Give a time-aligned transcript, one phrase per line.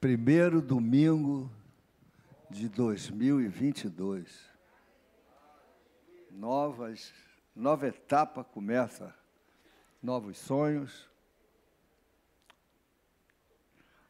[0.00, 1.50] primeiro domingo
[2.48, 4.48] de 2022.
[6.30, 7.12] Novas,
[7.54, 9.14] nova etapa começa,
[10.02, 11.06] novos sonhos,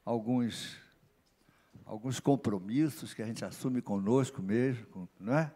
[0.05, 0.79] alguns,
[1.85, 5.53] alguns compromissos que a gente assume conosco mesmo, não é?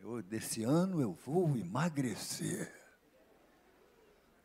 [0.00, 2.74] Eu, desse ano eu vou emagrecer.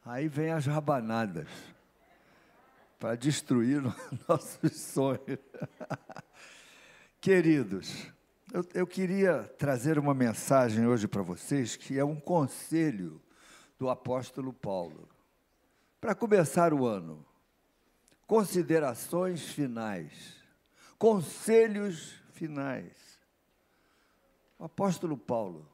[0.05, 1.49] Aí vem as rabanadas
[2.99, 3.81] para destruir
[4.27, 5.39] nossos sonhos.
[7.21, 8.07] Queridos,
[8.53, 13.21] eu, eu, queria trazer uma mensagem hoje para vocês que é um conselho
[13.77, 15.07] do apóstolo Paulo.
[15.99, 17.25] Para começar o ano,
[18.25, 20.35] considerações finais,
[20.97, 22.95] conselhos finais.
[24.59, 25.69] O apóstolo Paulo.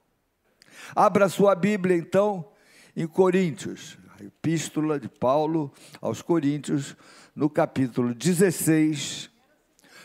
[0.96, 2.52] Abra sua Bíblia, então,
[2.96, 6.96] em Coríntios, Epístola de Paulo aos Coríntios,
[7.36, 9.30] no capítulo 16,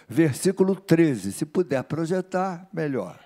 [0.09, 1.33] versículo 13.
[1.33, 3.19] Se puder projetar, melhor.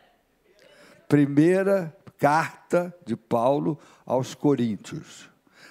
[1.08, 5.30] Primeira carta de Paulo aos Coríntios,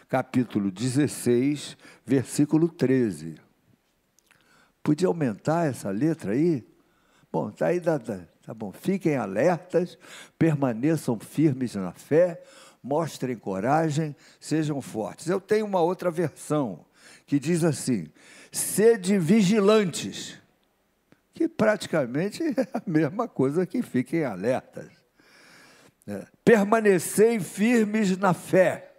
[0.09, 3.35] capítulo 16, versículo 13.
[4.83, 6.67] Podia aumentar essa letra aí?
[7.31, 8.71] Bom, tá aí, tá bom.
[8.71, 9.97] Fiquem alertas,
[10.37, 12.43] permaneçam firmes na fé,
[12.83, 15.27] mostrem coragem, sejam fortes.
[15.27, 16.85] Eu tenho uma outra versão
[17.25, 18.07] que diz assim:
[18.51, 20.37] sede vigilantes,
[21.33, 24.89] que praticamente é a mesma coisa que fiquem alertas.
[26.07, 26.25] É.
[26.43, 28.91] Permanecei firmes na fé,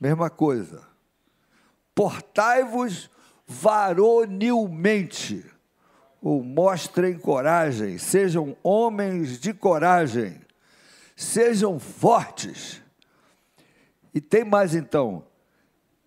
[0.00, 0.86] mesma coisa.
[1.94, 3.10] Portai-vos
[3.44, 5.44] varonilmente,
[6.22, 10.40] ou mostrem coragem, sejam homens de coragem
[11.18, 12.80] sejam fortes.
[14.14, 15.24] E tem mais então,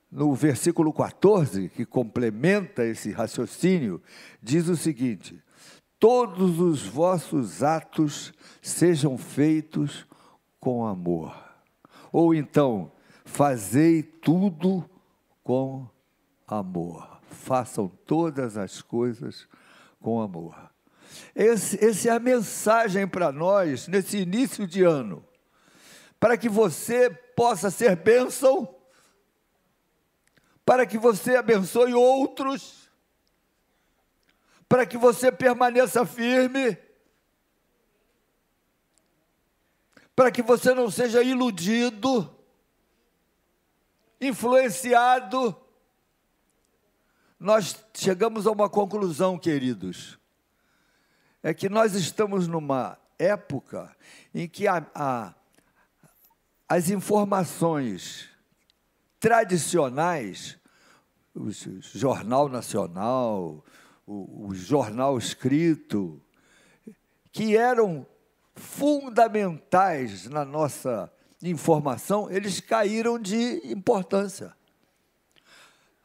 [0.09, 4.01] no versículo 14, que complementa esse raciocínio,
[4.41, 5.43] diz o seguinte:
[5.99, 10.07] Todos os vossos atos sejam feitos
[10.61, 11.35] com amor.
[12.09, 12.89] Ou então,
[13.25, 14.89] fazei tudo
[15.43, 15.87] com
[16.47, 17.19] amor.
[17.23, 19.45] Façam todas as coisas
[19.99, 20.70] com amor.
[21.33, 25.25] Essa é a mensagem para nós nesse início de ano.
[26.19, 28.75] Para que você possa ser bênção,
[30.65, 32.89] para que você abençoe outros,
[34.67, 36.77] para que você permaneça firme,
[40.15, 42.37] para que você não seja iludido,
[44.19, 45.59] influenciado.
[47.39, 50.20] Nós chegamos a uma conclusão, queridos
[51.43, 53.95] é que nós estamos numa época
[54.33, 55.33] em que a, a,
[56.67, 58.29] as informações
[59.19, 60.57] tradicionais,
[61.35, 61.49] o
[61.81, 63.63] Jornal Nacional,
[64.05, 66.21] o, o jornal escrito,
[67.31, 68.05] que eram
[68.55, 74.55] fundamentais na nossa informação, eles caíram de importância.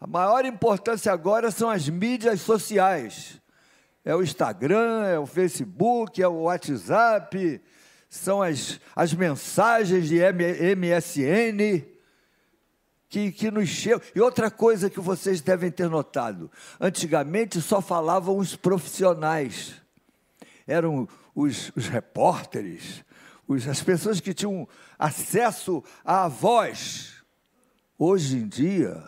[0.00, 3.40] A maior importância agora são as mídias sociais
[4.06, 7.60] é o Instagram, é o Facebook, é o WhatsApp,
[8.08, 10.20] são as, as mensagens de
[10.76, 11.84] MSN
[13.08, 14.00] que, que nos chegam.
[14.14, 16.48] E outra coisa que vocês devem ter notado:
[16.80, 19.74] antigamente só falavam os profissionais,
[20.68, 23.04] eram os, os repórteres,
[23.48, 27.12] os, as pessoas que tinham acesso à voz.
[27.98, 29.02] Hoje em dia,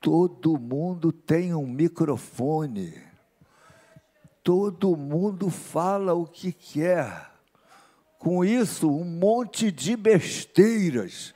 [0.00, 3.10] todo mundo tem um microfone
[4.42, 7.30] todo mundo fala o que quer.
[8.18, 11.34] Com isso, um monte de besteiras,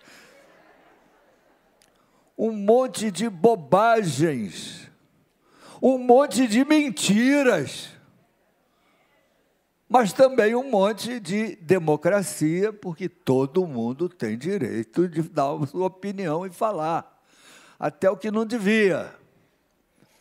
[2.39, 4.89] um monte de bobagens,
[5.83, 7.89] um monte de mentiras,
[9.88, 15.87] mas também um monte de democracia, porque todo mundo tem direito de dar a sua
[15.87, 17.21] opinião e falar,
[17.78, 19.12] até o que não devia.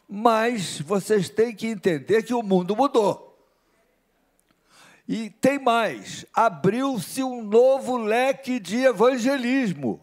[0.08, 3.38] Mas vocês têm que entender que o mundo mudou.
[5.08, 10.00] E tem mais: abriu-se um novo leque de evangelismo.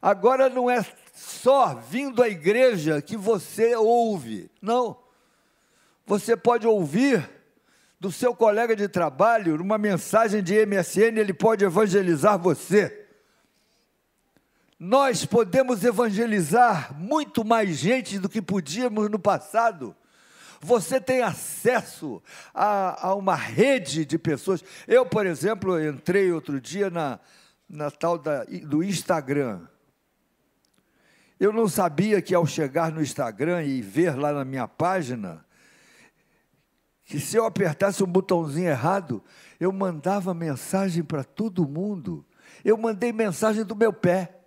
[0.00, 4.96] Agora não é só vindo à igreja que você ouve, não.
[6.06, 7.28] Você pode ouvir
[8.00, 12.99] do seu colega de trabalho, uma mensagem de MSN, ele pode evangelizar você
[14.80, 19.94] nós podemos evangelizar muito mais gente do que podíamos no passado.
[20.58, 22.22] Você tem acesso
[22.54, 24.64] a, a uma rede de pessoas.
[24.88, 27.20] Eu, por exemplo, entrei outro dia na,
[27.68, 29.60] na tal da, do Instagram.
[31.38, 35.44] Eu não sabia que ao chegar no Instagram e ver lá na minha página,
[37.04, 39.22] que se eu apertasse um botãozinho errado,
[39.58, 42.24] eu mandava mensagem para todo mundo.
[42.64, 44.39] Eu mandei mensagem do meu pé.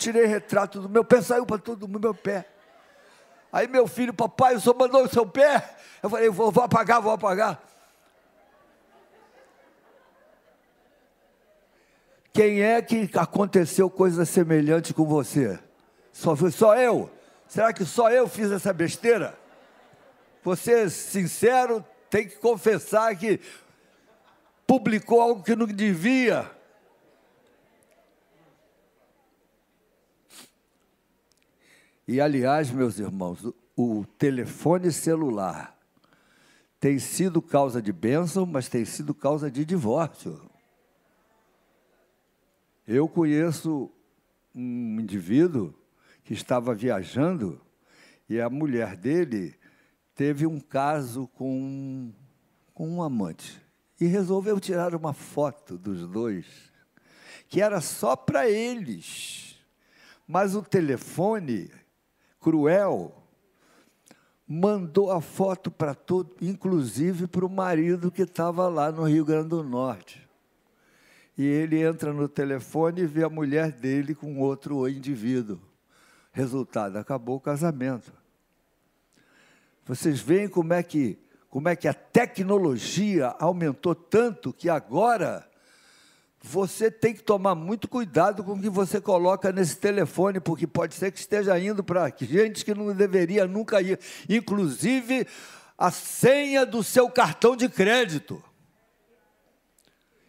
[0.00, 2.46] Tirei retrato do meu pé, saiu para todo mundo meu pé.
[3.52, 5.76] Aí meu filho, papai, o senhor mandou o seu pé?
[6.02, 7.62] Eu falei, vou, vou apagar, vou apagar.
[12.32, 15.58] Quem é que aconteceu coisa semelhante com você?
[16.10, 17.10] Só, só eu?
[17.46, 19.38] Será que só eu fiz essa besteira?
[20.42, 23.38] Você, sincero, tem que confessar que
[24.66, 26.50] publicou algo que não devia.
[32.10, 33.38] E, aliás, meus irmãos,
[33.76, 35.78] o telefone celular
[36.80, 40.42] tem sido causa de bênção, mas tem sido causa de divórcio.
[42.84, 43.92] Eu conheço
[44.52, 45.72] um indivíduo
[46.24, 47.60] que estava viajando
[48.28, 49.54] e a mulher dele
[50.12, 52.12] teve um caso com,
[52.74, 53.62] com um amante
[54.00, 56.44] e resolveu tirar uma foto dos dois,
[57.48, 59.56] que era só para eles.
[60.26, 61.70] Mas o telefone
[62.40, 63.14] cruel
[64.46, 69.50] mandou a foto para todo, inclusive para o marido que estava lá no Rio Grande
[69.50, 70.30] do Norte
[71.40, 75.58] e ele entra no telefone e vê a mulher dele com outro indivíduo.
[76.32, 78.12] Resultado, acabou o casamento.
[79.86, 85.49] Vocês veem como é que como é que a tecnologia aumentou tanto que agora
[86.42, 90.94] você tem que tomar muito cuidado com o que você coloca nesse telefone, porque pode
[90.94, 93.98] ser que esteja indo para gente que não deveria nunca ir,
[94.28, 95.26] inclusive
[95.76, 98.42] a senha do seu cartão de crédito.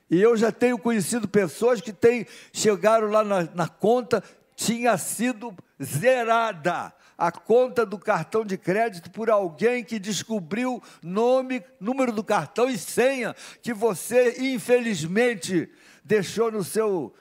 [0.10, 4.22] E eu já tenho conhecido pessoas que têm, chegaram lá na, na conta,
[4.56, 12.12] tinha sido zerada a conta do cartão de crédito por alguém que descobriu nome, número
[12.12, 15.70] do cartão e senha que você, infelizmente,
[16.04, 17.14] deixou no seu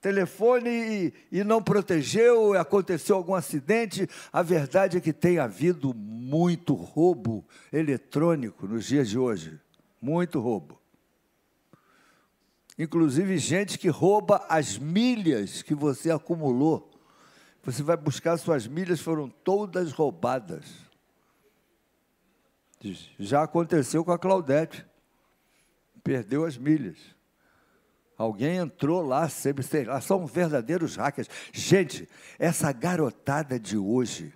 [0.00, 4.08] telefone e, e não protegeu, aconteceu algum acidente.
[4.30, 9.58] A verdade é que tem havido muito roubo eletrônico nos dias de hoje.
[10.00, 10.78] Muito roubo.
[12.78, 16.90] Inclusive gente que rouba as milhas que você acumulou.
[17.62, 20.66] Você vai buscar suas milhas, foram todas roubadas.
[23.18, 24.84] Já aconteceu com a Claudete.
[26.02, 27.13] Perdeu as milhas.
[28.16, 31.28] Alguém entrou lá, sempre, sei lá, são verdadeiros hackers.
[31.52, 32.08] Gente,
[32.38, 34.32] essa garotada de hoje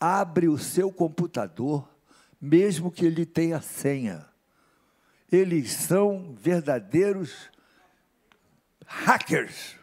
[0.00, 1.88] abre o seu computador,
[2.40, 4.26] mesmo que ele tenha senha
[5.30, 7.50] eles são verdadeiros
[8.86, 9.76] hackers.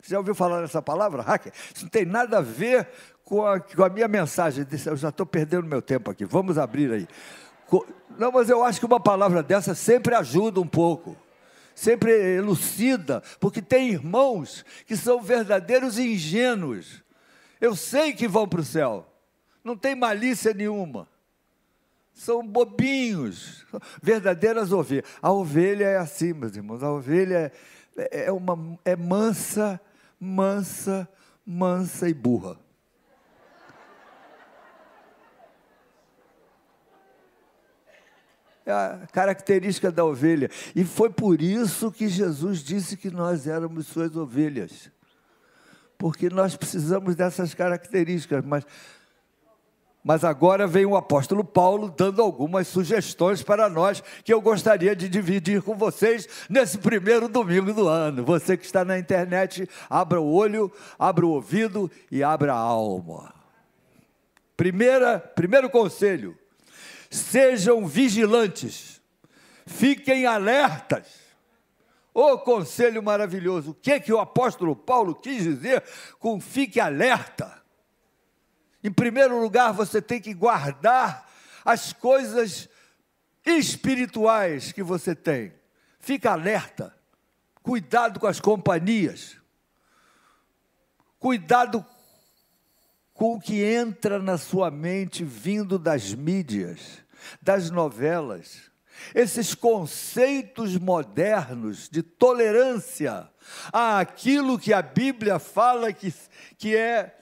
[0.00, 1.52] Você já ouviu falar dessa palavra, hacker?
[1.74, 2.88] Isso não tem nada a ver
[3.24, 4.66] com a, com a minha mensagem.
[4.86, 6.24] Eu já estou perdendo meu tempo aqui.
[6.24, 7.08] Vamos abrir aí.
[8.18, 11.14] Não, mas eu acho que uma palavra dessa sempre ajuda um pouco.
[11.78, 17.04] Sempre elucida, porque tem irmãos que são verdadeiros ingênuos.
[17.60, 19.06] Eu sei que vão para o céu.
[19.62, 21.06] Não tem malícia nenhuma
[22.12, 23.64] são bobinhos,
[24.02, 25.04] verdadeiras ovelhas.
[25.22, 27.52] A ovelha é assim, meus irmãos, a ovelha
[27.96, 29.80] é, é, uma, é mansa,
[30.18, 31.08] mansa,
[31.46, 32.58] mansa e burra.
[38.70, 40.50] A característica da ovelha.
[40.74, 44.90] E foi por isso que Jesus disse que nós éramos suas ovelhas.
[45.96, 48.64] Porque nós precisamos dessas características, mas
[50.08, 55.06] mas agora vem o apóstolo Paulo dando algumas sugestões para nós que eu gostaria de
[55.08, 58.24] dividir com vocês nesse primeiro domingo do ano.
[58.24, 63.34] Você que está na internet, abra o olho, abra o ouvido e abra a alma.
[64.56, 66.34] Primeira, primeiro conselho:
[67.10, 69.00] sejam vigilantes,
[69.66, 71.06] fiquem alertas.
[72.12, 75.84] Ô oh, conselho maravilhoso, o que, que o apóstolo Paulo quis dizer
[76.18, 77.62] com fique alerta?
[78.82, 81.28] Em primeiro lugar, você tem que guardar
[81.64, 82.68] as coisas
[83.44, 85.52] espirituais que você tem.
[86.00, 86.94] Fica alerta.
[87.62, 89.36] Cuidado com as companhias.
[91.18, 91.84] Cuidado
[93.18, 97.02] com o que entra na sua mente vindo das mídias,
[97.42, 98.70] das novelas.
[99.12, 103.28] Esses conceitos modernos de tolerância
[103.72, 106.14] àquilo que a Bíblia fala que,
[106.56, 107.16] que é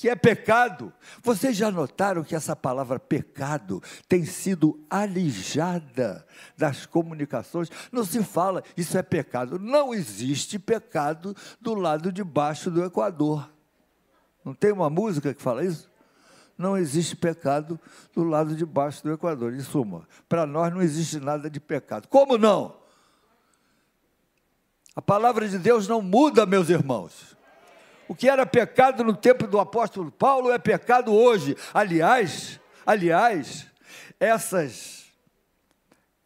[0.00, 0.92] que é pecado.
[1.22, 6.26] Vocês já notaram que essa palavra pecado tem sido alijada
[6.58, 7.70] das comunicações?
[7.92, 9.60] Não se fala, isso é pecado.
[9.60, 13.51] Não existe pecado do lado de baixo do Equador.
[14.44, 15.90] Não tem uma música que fala isso?
[16.56, 17.78] Não existe pecado
[18.14, 19.54] do lado de baixo do Equador.
[19.54, 22.08] Em suma, para nós não existe nada de pecado.
[22.08, 22.76] Como não?
[24.94, 27.36] A palavra de Deus não muda, meus irmãos.
[28.06, 31.56] O que era pecado no tempo do apóstolo Paulo é pecado hoje.
[31.72, 33.66] Aliás, aliás,
[34.20, 35.02] essas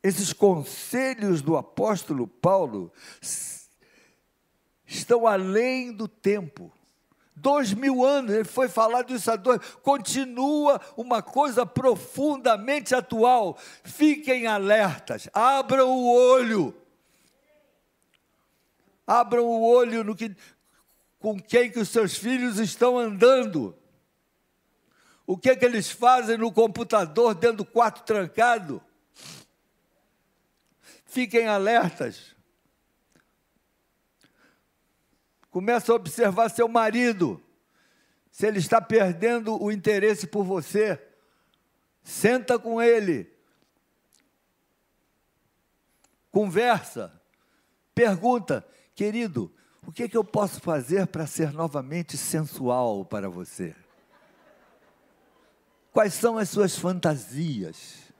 [0.07, 2.93] esses conselhos do apóstolo Paulo
[4.87, 6.73] estão além do tempo.
[7.38, 13.59] Dois mil anos, ele foi falar disso há dois, continua uma coisa profundamente atual.
[13.85, 16.75] Fiquem alertas, abram o olho.
[19.07, 20.35] Abram o olho no que,
[21.19, 23.76] com quem que os seus filhos estão andando.
[25.26, 28.83] O que, que eles fazem no computador dentro do quarto trancado?
[31.05, 32.36] Fiquem alertas.
[35.57, 37.43] Começa a observar seu marido.
[38.31, 41.03] Se ele está perdendo o interesse por você,
[42.03, 43.35] senta com ele.
[46.31, 47.11] Conversa.
[47.95, 49.51] Pergunta, querido,
[49.87, 53.75] o que, é que eu posso fazer para ser novamente sensual para você?
[55.91, 58.13] Quais são as suas fantasias?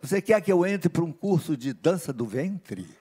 [0.00, 2.99] Você quer que eu entre para um curso de dança do ventre?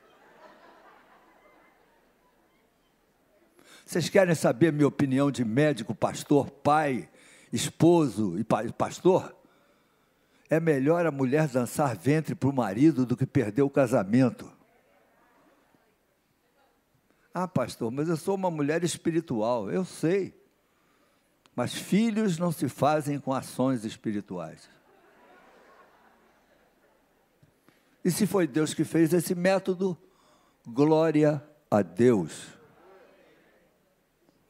[3.89, 7.09] Vocês querem saber minha opinião de médico, pastor, pai,
[7.51, 9.35] esposo e pastor?
[10.47, 14.47] É melhor a mulher dançar ventre para o marido do que perder o casamento.
[17.33, 19.71] Ah, pastor, mas eu sou uma mulher espiritual.
[19.71, 20.39] Eu sei.
[21.55, 24.69] Mas filhos não se fazem com ações espirituais.
[28.05, 29.97] E se foi Deus que fez esse método,
[30.63, 32.58] glória a Deus.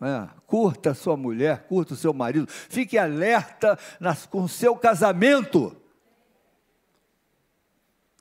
[0.02, 5.76] É, curta sua mulher, curta o seu marido, fique alerta nas, com o seu casamento.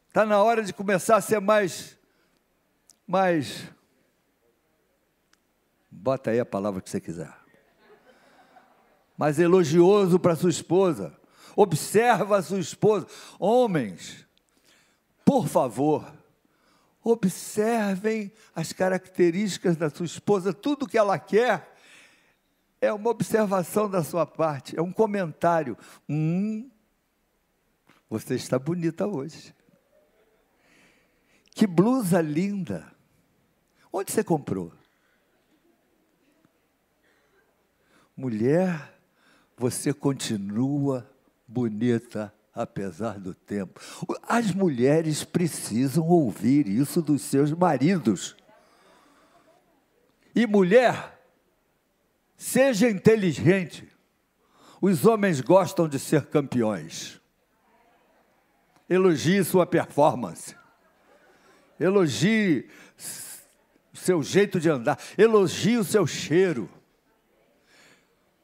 [0.08, 1.96] Está na hora de começar a ser mais,
[3.06, 3.68] mais,
[5.88, 7.32] bota aí a palavra que você quiser,
[9.16, 11.16] mais elogioso para sua esposa.
[11.54, 13.06] Observa a sua esposa.
[13.38, 14.26] Homens,
[15.24, 16.17] por favor,
[17.10, 21.74] Observem as características da sua esposa, tudo que ela quer
[22.82, 25.74] é uma observação da sua parte, é um comentário.
[26.06, 26.70] Hum,
[28.10, 29.54] você está bonita hoje.
[31.50, 32.92] Que blusa linda.
[33.90, 34.70] Onde você comprou?
[38.14, 39.00] Mulher,
[39.56, 41.10] você continua
[41.46, 43.80] bonita apesar do tempo.
[44.26, 48.36] As mulheres precisam ouvir isso dos seus maridos.
[50.34, 51.20] E mulher,
[52.36, 53.88] seja inteligente.
[54.80, 57.20] Os homens gostam de ser campeões.
[58.88, 60.56] Elogie sua performance.
[61.78, 62.68] Elogie
[63.92, 64.98] seu jeito de andar.
[65.16, 66.68] Elogie o seu cheiro.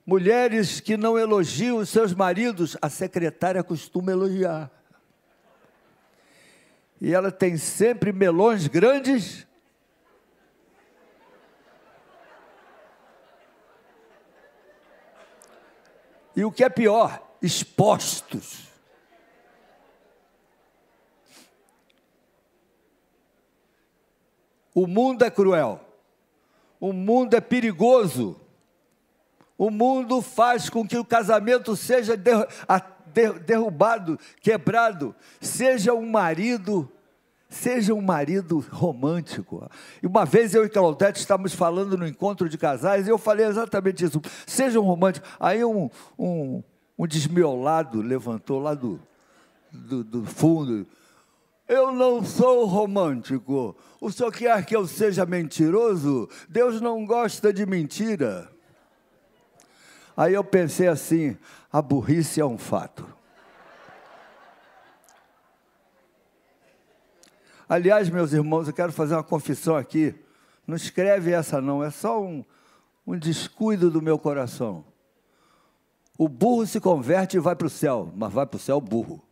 [0.07, 4.71] Mulheres que não elogiam os seus maridos, a secretária costuma elogiar.
[7.01, 9.47] E ela tem sempre melões grandes.
[16.37, 18.69] E o que é pior, expostos.
[24.75, 25.81] O mundo é cruel.
[26.81, 28.44] O mundo é perigoso.
[29.57, 32.15] O mundo faz com que o casamento seja
[33.47, 36.91] derrubado, quebrado, seja um marido,
[37.49, 39.71] seja um marido romântico.
[40.03, 43.47] E uma vez eu e Claudete estávamos falando no encontro de casais e eu falei
[43.47, 44.21] exatamente isso.
[44.45, 45.27] Seja um romântico.
[45.39, 46.63] Aí um, um,
[46.99, 49.01] um desmiolado levantou lá do,
[49.71, 50.85] do, do fundo.
[51.69, 53.77] Eu não sou romântico.
[54.01, 56.29] O senhor quer que eu seja mentiroso?
[56.49, 58.54] Deus não gosta de mentira.
[60.17, 61.37] Aí eu pensei assim:
[61.73, 63.07] a burrice é um fato.
[67.69, 70.15] Aliás, meus irmãos, eu quero fazer uma confissão aqui.
[70.67, 72.45] Não escreve essa, não, é só um,
[73.07, 74.85] um descuido do meu coração.
[76.17, 79.23] O burro se converte e vai para o céu, mas vai para o céu burro.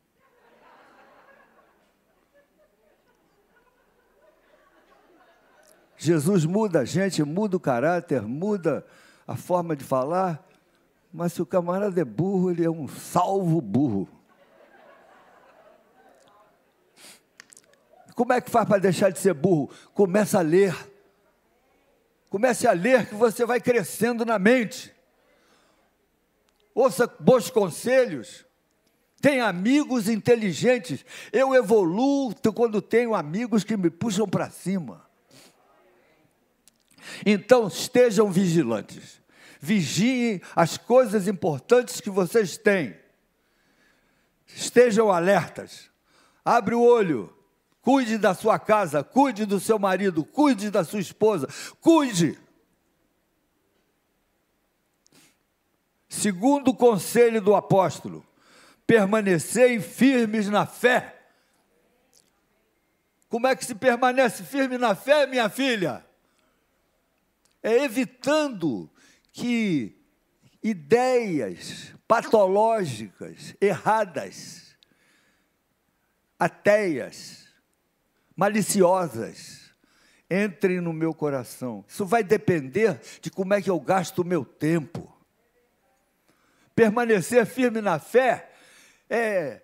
[5.97, 8.85] Jesus muda a gente, muda o caráter, muda
[9.25, 10.45] a forma de falar,
[11.12, 14.09] mas se o camarada é burro, ele é um salvo burro.
[18.14, 19.71] Como é que faz para deixar de ser burro?
[19.95, 20.75] Começa a ler.
[22.31, 24.95] Comece a ler que você vai crescendo na mente.
[26.75, 28.47] Ouça bons conselhos.
[29.21, 31.04] Tenha amigos inteligentes.
[31.31, 35.07] Eu evoluo quando tenho amigos que me puxam para cima.
[37.25, 39.22] Então estejam vigilantes.
[39.64, 42.97] Vigiem as coisas importantes que vocês têm.
[44.49, 45.88] Estejam alertas.
[46.45, 47.33] Abre o olho.
[47.81, 51.49] Cuide da sua casa, cuide do seu marido, cuide da sua esposa,
[51.81, 52.38] cuide.
[56.09, 58.25] Segundo o conselho do apóstolo,
[58.87, 61.23] permanecei firmes na fé.
[63.28, 66.04] Como é que se permanece firme na fé, minha filha?
[67.62, 68.92] É evitando
[69.33, 69.99] que
[70.62, 74.77] ideias patológicas, erradas,
[76.39, 77.49] ateias,
[78.37, 79.73] maliciosas,
[80.31, 81.85] entrem no meu coração.
[81.89, 85.11] Isso vai depender de como é que eu gasto o meu tempo.
[86.75, 88.51] Permanecer firme na fé
[89.09, 89.62] é,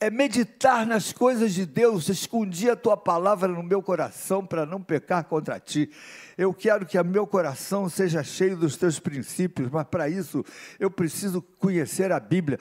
[0.00, 2.08] é meditar nas coisas de Deus.
[2.08, 5.90] Escondi a tua palavra no meu coração para não pecar contra ti.
[6.36, 10.44] Eu quero que o meu coração seja cheio dos teus princípios, mas para isso
[10.78, 12.58] eu preciso conhecer a Bíblia.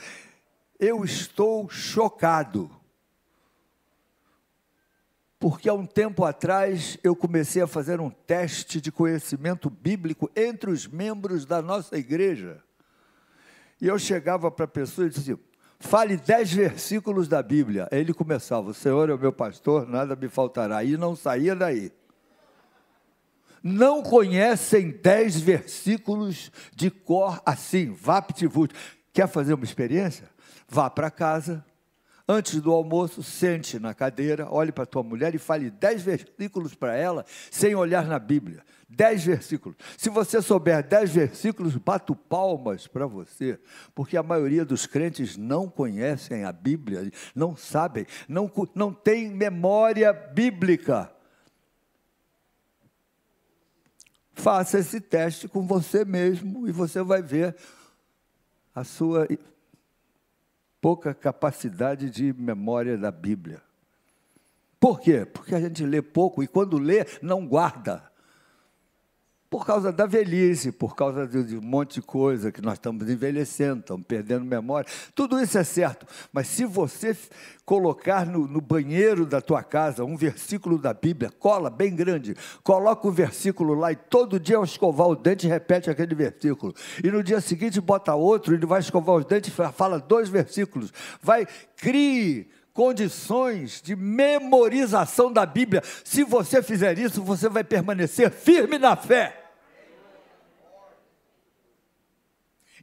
[0.80, 2.72] Eu estou chocado.
[5.40, 10.72] Porque há um tempo atrás eu comecei a fazer um teste de conhecimento bíblico entre
[10.72, 12.64] os membros da nossa igreja.
[13.80, 15.38] E eu chegava para a pessoa e dizia:
[15.80, 17.88] fale dez versículos da Bíblia.
[17.92, 20.84] Ele começava: O Senhor é o meu pastor, nada me faltará.
[20.84, 21.92] E não saía daí.
[23.64, 28.74] Não conhecem dez versículos de cor assim, vapt-vult.
[29.12, 30.30] Quer fazer uma experiência?
[30.70, 31.66] Vá para casa,
[32.28, 36.96] antes do almoço, sente na cadeira, olhe para tua mulher e fale dez versículos para
[36.96, 38.64] ela, sem olhar na Bíblia.
[38.90, 39.78] Dez versículos.
[39.98, 43.60] Se você souber dez versículos, bato palmas para você,
[43.96, 50.12] porque a maioria dos crentes não conhecem a Bíblia, não sabem, não, não tem memória
[50.12, 51.12] bíblica.
[54.34, 57.56] Faça esse teste com você mesmo e você vai ver
[58.74, 59.28] a sua
[60.82, 63.62] pouca capacidade de memória da Bíblia.
[64.80, 65.26] Por quê?
[65.26, 68.12] Porque a gente lê pouco e quando lê, não guarda.
[69.50, 73.80] Por causa da velhice, por causa de um monte de coisa que nós estamos envelhecendo,
[73.80, 74.90] estamos perdendo memória.
[75.16, 76.06] Tudo isso é certo.
[76.34, 77.16] Mas se você
[77.66, 83.08] colocar no, no, banheiro da tua casa um versículo da Bíblia, cola bem grande, coloca
[83.08, 86.74] o versículo lá e todo dia ao escovar o dente repete aquele versículo.
[87.02, 90.92] E no dia seguinte bota outro, ele vai escovar os dentes e fala dois versículos.
[91.22, 95.82] Vai, crie condições de memorização da Bíblia.
[96.06, 99.46] Se você fizer isso, você vai permanecer firme na fé.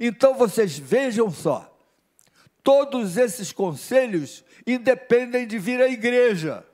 [0.01, 1.73] Então vocês vejam só,
[2.61, 6.67] todos esses conselhos independem de vir à igreja.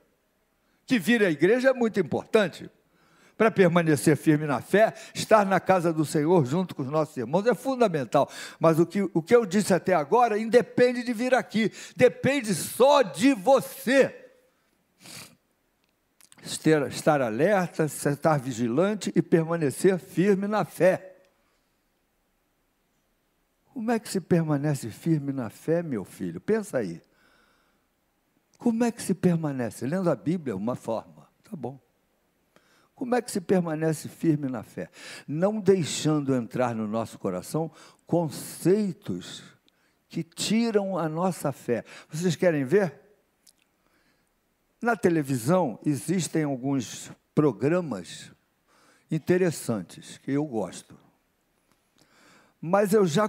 [0.87, 2.71] Que vir à igreja é muito importante
[3.41, 7.43] para permanecer firme na fé, estar na casa do Senhor junto com os nossos irmãos
[7.47, 8.29] é fundamental.
[8.59, 13.01] Mas o que, o que eu disse até agora independe de vir aqui, depende só
[13.01, 14.15] de você.
[16.43, 21.15] Estar, estar alerta, estar vigilante e permanecer firme na fé.
[23.73, 26.39] Como é que se permanece firme na fé, meu filho?
[26.39, 27.01] Pensa aí.
[28.59, 29.87] Como é que se permanece?
[29.87, 31.27] Lendo a Bíblia, uma forma.
[31.43, 31.79] Tá bom.
[33.01, 34.87] Como é que se permanece firme na fé?
[35.27, 37.71] Não deixando entrar no nosso coração
[38.05, 39.41] conceitos
[40.07, 41.83] que tiram a nossa fé.
[42.11, 42.93] Vocês querem ver?
[44.79, 48.31] Na televisão existem alguns programas
[49.09, 50.95] interessantes que eu gosto.
[52.61, 53.27] Mas eu já,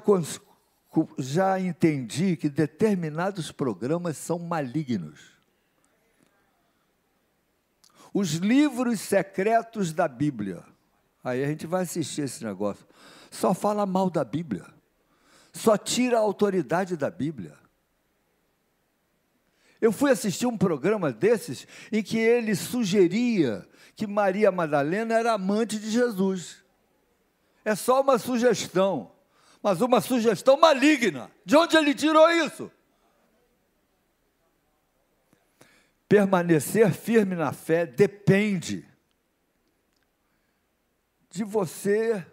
[1.18, 5.31] já entendi que determinados programas são malignos
[8.12, 10.62] os livros secretos da Bíblia.
[11.24, 12.86] Aí a gente vai assistir esse negócio.
[13.30, 14.66] Só fala mal da Bíblia.
[15.52, 17.54] Só tira a autoridade da Bíblia.
[19.80, 25.78] Eu fui assistir um programa desses em que ele sugeria que Maria Madalena era amante
[25.78, 26.62] de Jesus.
[27.64, 29.12] É só uma sugestão,
[29.62, 31.30] mas uma sugestão maligna.
[31.44, 32.70] De onde ele tirou isso?
[36.12, 38.86] Permanecer firme na fé depende
[41.30, 42.26] de você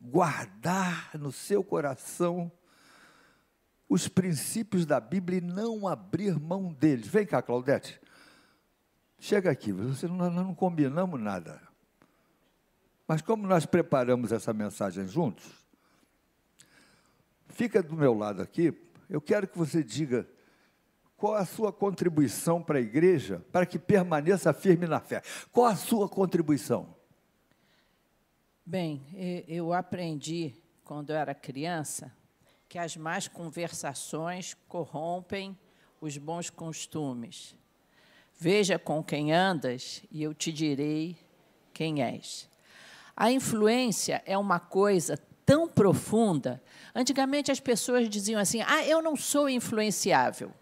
[0.00, 2.52] guardar no seu coração
[3.88, 7.08] os princípios da Bíblia e não abrir mão deles.
[7.08, 8.00] Vem cá, Claudete.
[9.18, 11.60] chega aqui, você nós não combinamos nada.
[13.08, 15.50] Mas como nós preparamos essa mensagem juntos,
[17.48, 20.28] fica do meu lado aqui, eu quero que você diga
[21.16, 25.22] qual a sua contribuição para a igreja para que permaneça firme na fé.
[25.52, 26.96] Qual a sua contribuição?
[28.66, 29.04] Bem,
[29.46, 32.12] eu aprendi quando eu era criança
[32.68, 35.58] que as más conversações corrompem
[36.00, 37.54] os bons costumes.
[38.38, 41.16] Veja com quem andas e eu te direi
[41.72, 42.48] quem és.
[43.16, 46.62] A influência é uma coisa tão profunda.
[46.94, 50.52] Antigamente as pessoas diziam assim: ah, eu não sou influenciável.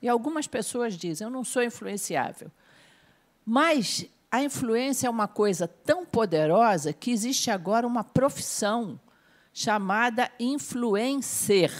[0.00, 2.50] E algumas pessoas dizem: eu não sou influenciável.
[3.44, 9.00] Mas a influência é uma coisa tão poderosa que existe agora uma profissão
[9.52, 11.72] chamada influencer,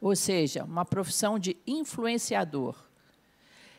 [0.00, 2.76] ou seja, uma profissão de influenciador.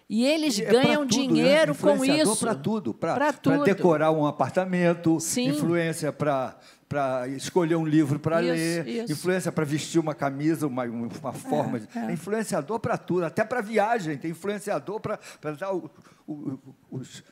[0.10, 1.28] E eles e é ganham tudo, né?
[1.28, 1.80] dinheiro né?
[1.80, 2.38] com isso.
[2.38, 3.32] Para tudo, para
[3.63, 5.50] decorar um apartamento, Sim.
[5.50, 9.12] influência para para escolher um livro para ler, isso.
[9.12, 11.78] influência para vestir uma camisa, uma, uma forma.
[11.78, 12.00] É, de...
[12.00, 12.13] é.
[12.13, 15.19] influenciador para tudo, até para viagem, tem influenciador para
[15.60, 15.89] dar o,
[16.26, 17.23] o, os,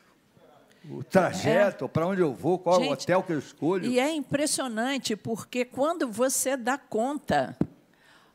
[0.89, 1.87] o trajeto, é.
[1.87, 3.85] para onde eu vou, qual Gente, é o hotel que eu escolho.
[3.85, 7.57] E é impressionante, porque quando você dá conta,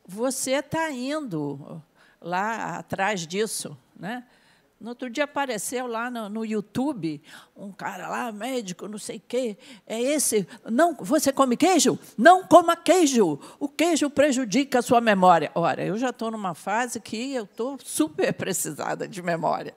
[0.05, 1.81] você está indo
[2.19, 3.77] lá atrás disso.
[3.95, 4.23] Né?
[4.81, 7.21] No outro dia apareceu lá no, no, YouTube
[7.55, 9.55] um cara lá, médico, não sei o quê.
[9.85, 10.47] É esse.
[10.65, 11.99] Não, você come queijo?
[12.17, 13.39] Não coma queijo.
[13.59, 15.51] O queijo prejudica a sua memória.
[15.53, 19.75] Ora, eu já estou numa fase que eu estou super precisada de memória.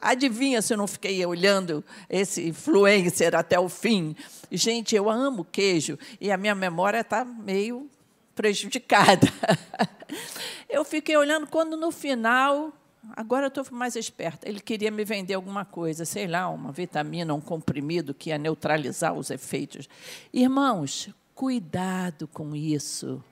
[0.00, 4.16] Adivinha se eu não fiquei olhando esse influencer até o fim?
[4.50, 7.86] Gente, eu amo queijo e a minha memória está meio
[8.34, 9.28] prejudicada.
[10.68, 12.72] Eu fiquei olhando quando no final
[13.10, 14.48] Agora eu estou mais esperta.
[14.48, 19.12] Ele queria me vender alguma coisa, sei lá, uma vitamina, um comprimido que ia neutralizar
[19.12, 19.88] os efeitos.
[20.32, 23.22] Irmãos, cuidado com isso.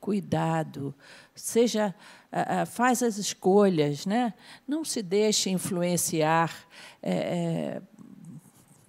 [0.00, 0.92] Cuidado.
[1.34, 1.94] Seja,
[2.32, 4.34] uh, faz as escolhas, né?
[4.66, 6.52] Não se deixe influenciar.
[7.00, 7.82] É, é,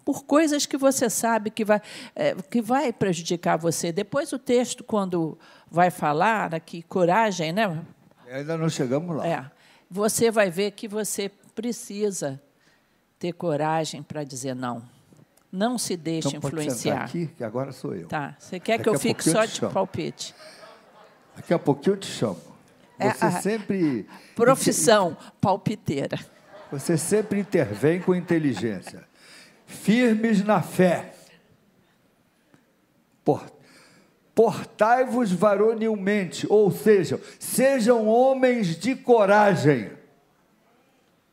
[0.04, 1.82] por coisas que você sabe que vai,
[2.16, 3.92] é, que vai prejudicar você.
[3.92, 5.38] Depois o texto, quando
[5.70, 7.84] vai falar aqui, coragem, né?
[8.30, 9.28] Ainda não chegamos lá.
[9.28, 9.55] É
[9.90, 12.42] você vai ver que você precisa
[13.20, 14.84] ter coragem para dizer não.
[15.52, 17.08] Não se deixe então, influenciar.
[17.08, 18.08] Pode aqui, que agora sou eu.
[18.08, 18.36] Tá.
[18.38, 20.36] Você quer Daqui que eu fique só de palpite?
[21.36, 22.42] Daqui a pouquinho eu te chamo.
[23.00, 24.08] É você é sempre.
[24.36, 26.20] Profissão, palpiteira.
[26.72, 29.04] Você sempre intervém com inteligência.
[29.66, 31.14] Firmes na fé.
[33.24, 33.46] Por,
[34.36, 39.90] portai-vos varonilmente, ou seja, sejam homens de coragem.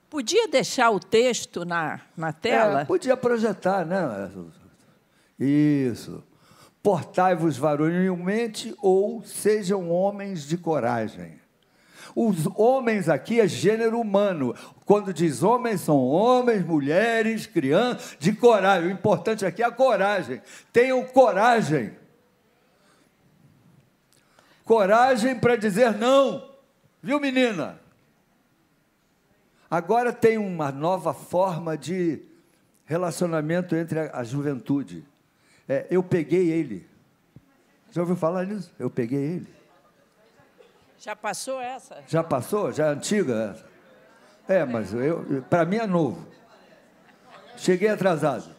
[0.09, 2.83] Podia deixar o texto na, na tela?
[2.83, 4.31] É, podia projetar, né?
[5.41, 6.23] Isso.
[6.81, 11.41] Portai-vos varonilmente, ou sejam homens de coragem.
[12.15, 14.55] Os homens aqui é gênero humano.
[14.85, 18.91] Quando diz homens, são homens, mulheres, crianças, de coragem.
[18.91, 20.43] O importante aqui é a coragem.
[20.73, 22.02] Tenham coragem
[24.65, 26.51] coragem para dizer não.
[27.03, 27.81] Viu, menina?
[29.71, 32.23] Agora tem uma nova forma de
[32.85, 35.05] relacionamento entre a, a juventude.
[35.69, 36.87] É, eu peguei ele.
[37.91, 38.71] Já ouviu falar nisso?
[38.79, 39.47] Eu peguei ele.
[40.99, 42.03] Já passou essa?
[42.07, 42.71] Já passou?
[42.73, 43.65] Já é antiga essa?
[44.47, 44.91] É, mas
[45.49, 46.27] para mim é novo.
[47.57, 48.55] Cheguei atrasado.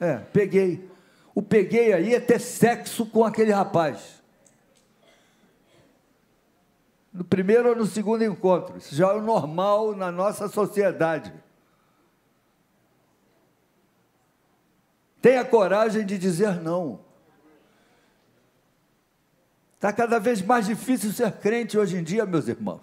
[0.00, 0.90] É, peguei.
[1.34, 4.21] O peguei aí é ter sexo com aquele rapaz
[7.12, 8.78] no primeiro ou no segundo encontro.
[8.78, 11.32] Isso já é o normal na nossa sociedade.
[15.20, 17.00] Tenha coragem de dizer não.
[19.74, 22.80] Está cada vez mais difícil ser crente hoje em dia, meus irmãos.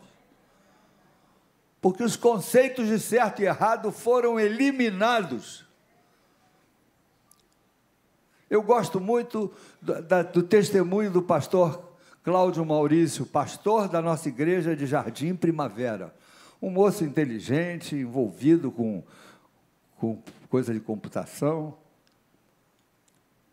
[1.82, 5.66] Porque os conceitos de certo e errado foram eliminados.
[8.50, 9.94] Eu gosto muito do,
[10.34, 11.89] do testemunho do pastor
[12.30, 16.14] Cláudio Maurício, pastor da nossa igreja de Jardim Primavera.
[16.62, 19.04] Um moço inteligente, envolvido com,
[19.98, 21.76] com coisa de computação.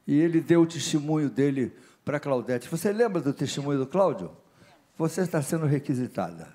[0.07, 1.73] E ele deu o testemunho dele
[2.05, 2.69] para Claudete.
[2.69, 4.31] Você lembra do testemunho do Cláudio?
[4.99, 6.55] Você está sendo requisitada.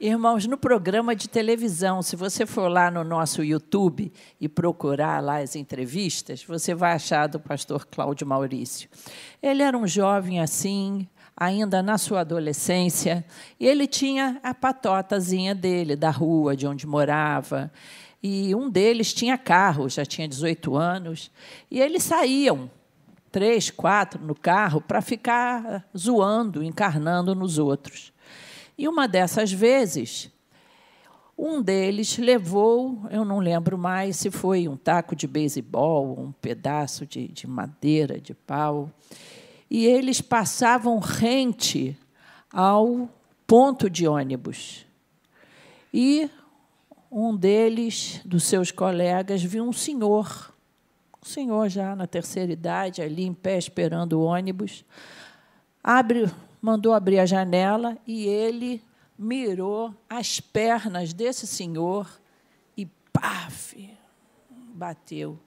[0.00, 5.38] Irmãos, no programa de televisão, se você for lá no nosso YouTube e procurar lá
[5.38, 8.88] as entrevistas, você vai achar do pastor Cláudio Maurício.
[9.42, 13.24] Ele era um jovem assim, ainda na sua adolescência,
[13.58, 17.68] e ele tinha a patotazinha dele, da rua de onde morava.
[18.22, 21.28] E um deles tinha carro, já tinha 18 anos,
[21.68, 22.70] e eles saíam,
[23.32, 28.12] três, quatro no carro, para ficar zoando, encarnando nos outros.
[28.78, 30.30] E uma dessas vezes,
[31.36, 37.04] um deles levou, eu não lembro mais se foi um taco de beisebol, um pedaço
[37.04, 38.88] de, de madeira, de pau,
[39.68, 41.98] e eles passavam rente
[42.52, 43.10] ao
[43.48, 44.86] ponto de ônibus.
[45.92, 46.30] E
[47.10, 50.54] um deles, dos seus colegas, viu um senhor,
[51.20, 54.84] um senhor já na terceira idade, ali em pé esperando o ônibus,
[55.82, 58.82] abre, mandou abrir a janela e ele
[59.18, 62.08] mirou as pernas desse senhor
[62.76, 63.90] e paf,
[64.74, 65.38] bateu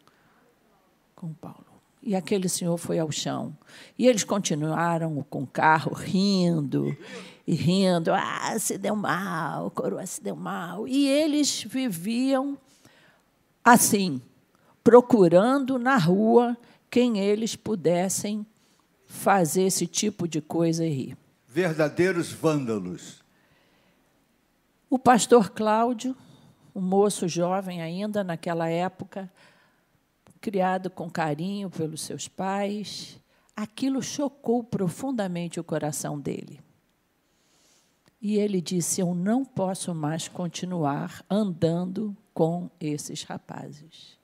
[1.15, 1.65] com Paulo.
[2.03, 3.55] E aquele senhor foi ao chão.
[3.97, 6.97] E eles continuaram com o carro rindo
[7.45, 8.11] e rindo.
[8.11, 10.87] Ah, se deu mal, coroa se deu mal.
[10.87, 12.57] E eles viviam
[13.63, 14.19] assim,
[14.83, 16.57] procurando na rua
[16.89, 18.45] quem eles pudessem
[19.11, 21.17] fazer esse tipo de coisa e rir.
[21.47, 23.21] Verdadeiros vândalos.
[24.89, 26.15] O pastor Cláudio,
[26.73, 29.31] um moço jovem ainda naquela época,
[30.39, 33.19] criado com carinho pelos seus pais,
[33.55, 36.61] aquilo chocou profundamente o coração dele.
[38.21, 44.17] E ele disse: Eu não posso mais continuar andando com esses rapazes.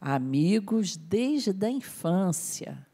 [0.00, 2.87] Amigos desde a infância,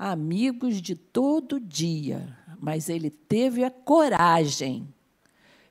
[0.00, 4.88] amigos de todo dia, mas ele teve a coragem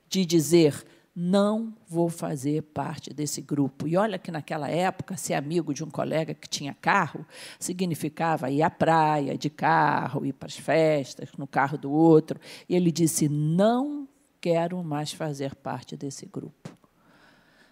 [0.08, 3.88] de dizer: não vou fazer parte desse grupo.
[3.88, 7.26] E olha que naquela época, ser amigo de um colega que tinha carro
[7.60, 12.40] significava ir à praia de carro, ir para as festas no carro do outro.
[12.70, 14.08] E ele disse: não
[14.40, 16.70] quero mais fazer parte desse grupo.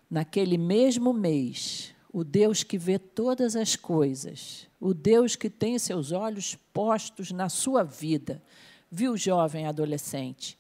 [0.09, 6.11] Naquele mesmo mês, o Deus que vê todas as coisas, o Deus que tem seus
[6.11, 8.41] olhos postos na sua vida,
[8.89, 10.57] viu o jovem adolescente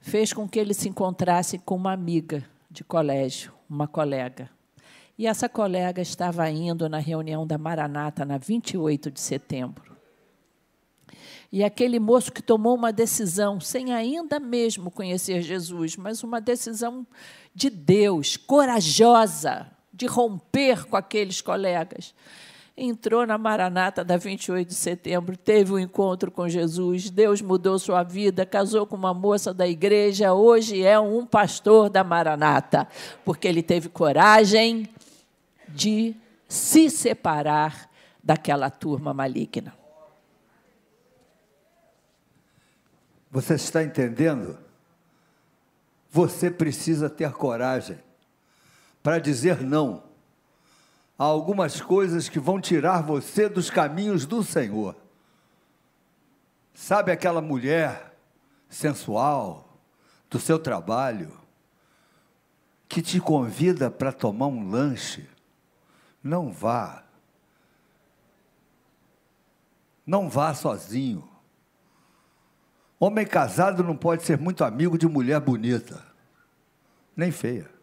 [0.00, 4.50] fez com que ele se encontrasse com uma amiga de colégio, uma colega.
[5.16, 9.96] E essa colega estava indo na reunião da Maranata, na 28 de setembro.
[11.50, 17.06] E aquele moço que tomou uma decisão, sem ainda mesmo conhecer Jesus, mas uma decisão
[17.54, 22.14] de Deus, corajosa, de romper com aqueles colegas,
[22.76, 28.04] entrou na Maranata da 28 de setembro, teve um encontro com Jesus, Deus mudou sua
[28.04, 32.86] vida, casou com uma moça da igreja, hoje é um pastor da Maranata,
[33.24, 34.88] porque ele teve coragem
[35.68, 36.14] de
[36.46, 37.90] se separar
[38.22, 39.74] daquela turma maligna.
[43.32, 44.56] Você está entendendo?
[46.08, 47.98] Você precisa ter coragem
[49.02, 50.08] para dizer não
[51.18, 54.94] há algumas coisas que vão tirar você dos caminhos do Senhor.
[56.72, 58.16] Sabe aquela mulher
[58.68, 59.76] sensual
[60.30, 61.36] do seu trabalho
[62.88, 65.28] que te convida para tomar um lanche?
[66.22, 67.02] Não vá.
[70.06, 71.28] Não vá sozinho.
[73.00, 76.04] Homem casado não pode ser muito amigo de mulher bonita,
[77.16, 77.77] nem feia.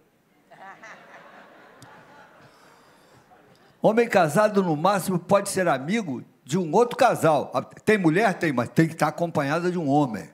[3.86, 7.52] Homem casado, no máximo, pode ser amigo de um outro casal.
[7.54, 8.34] Ah, tem mulher?
[8.34, 10.28] Tem, mas tem que estar acompanhada de um homem.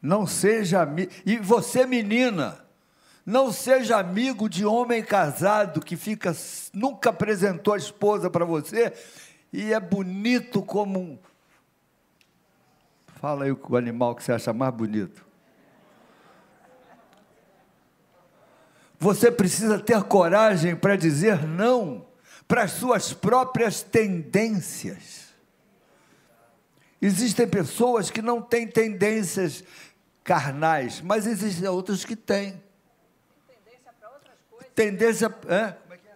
[0.00, 1.10] Não seja amigo.
[1.26, 2.64] E você, menina,
[3.26, 6.32] não seja amigo de homem casado que fica
[6.72, 8.92] nunca apresentou a esposa para você
[9.52, 11.18] e é bonito como um.
[13.16, 15.25] Fala aí o animal que você acha mais bonito.
[18.98, 22.06] Você precisa ter coragem para dizer não
[22.48, 25.26] para as suas próprias tendências.
[27.00, 29.62] Existem pessoas que não têm tendências
[30.24, 32.62] carnais, mas existem outras que têm.
[33.46, 34.72] Tendência para outras coisas.
[34.74, 35.26] Tendência.
[35.26, 35.72] É?
[35.72, 36.14] Como é que é?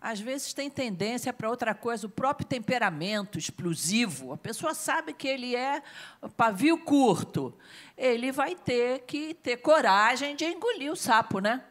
[0.00, 4.32] Às vezes tem tendência para outra coisa, o próprio temperamento explosivo.
[4.32, 5.82] A pessoa sabe que ele é
[6.36, 7.56] pavio curto.
[7.96, 11.64] Ele vai ter que ter coragem de engolir o sapo, né?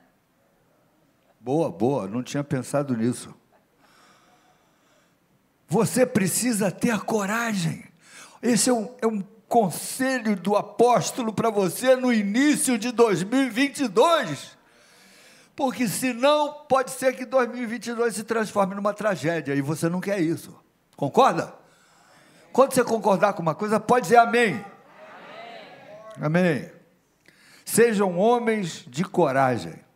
[1.40, 3.34] Boa, boa, não tinha pensado nisso.
[5.68, 7.84] Você precisa ter coragem.
[8.42, 14.58] Esse é um, é um conselho do apóstolo para você no início de 2022.
[15.56, 20.56] Porque senão pode ser que 2022 se transforme numa tragédia e você não quer isso.
[20.96, 21.54] Concorda?
[22.54, 24.64] Quando você concordar com uma coisa, pode dizer amém.
[26.16, 26.52] Amém.
[26.60, 26.72] amém.
[27.66, 29.87] Sejam homens de coragem.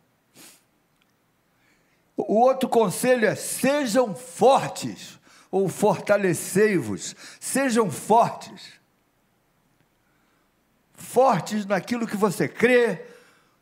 [2.27, 8.79] O outro conselho é: sejam fortes, ou fortalecei-vos, sejam fortes.
[10.93, 13.05] Fortes naquilo que você crê,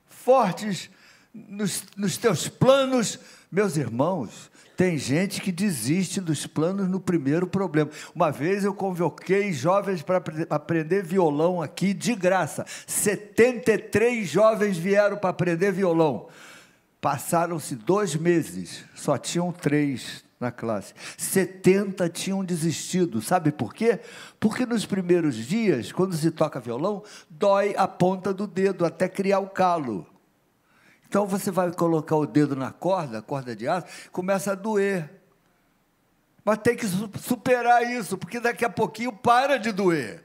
[0.08, 0.90] fortes
[1.34, 3.20] nos, nos teus planos.
[3.52, 7.90] Meus irmãos, tem gente que desiste dos planos no primeiro problema.
[8.16, 12.66] Uma vez eu convoquei jovens para aprender violão aqui de graça.
[12.88, 16.28] 73 jovens vieram para aprender violão.
[17.02, 20.94] Passaram-se dois meses, só tinham três na classe.
[21.18, 23.22] 70 tinham desistido.
[23.22, 24.00] Sabe por quê?
[24.40, 29.40] Porque nos primeiros dias, quando se toca violão, dói a ponta do dedo até criar
[29.40, 30.08] o calo.
[31.08, 35.10] Então você vai colocar o dedo na corda, corda de aço, começa a doer.
[36.46, 36.86] Mas tem que
[37.20, 40.24] superar isso, porque daqui a pouquinho para de doer.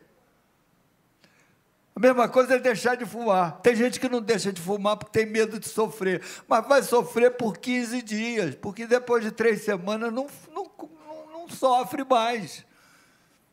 [1.96, 3.60] A mesma coisa é deixar de fumar.
[3.60, 6.20] Tem gente que não deixa de fumar porque tem medo de sofrer.
[6.48, 11.48] Mas vai sofrer por 15 dias, porque depois de três semanas não, não, não, não
[11.48, 12.64] sofre mais.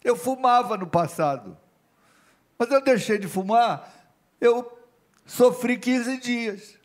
[0.04, 1.56] Eu fumava no passado.
[2.58, 3.92] Mas eu deixei de fumar,
[4.40, 4.72] eu
[5.26, 6.82] sofri 15 dias.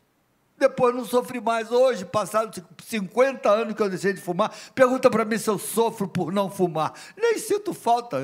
[0.59, 1.71] Depois não sofri mais.
[1.71, 6.07] Hoje, passados 50 anos que eu deixei de fumar, pergunta para mim se eu sofro
[6.07, 6.93] por não fumar.
[7.15, 8.17] Nem sinto falta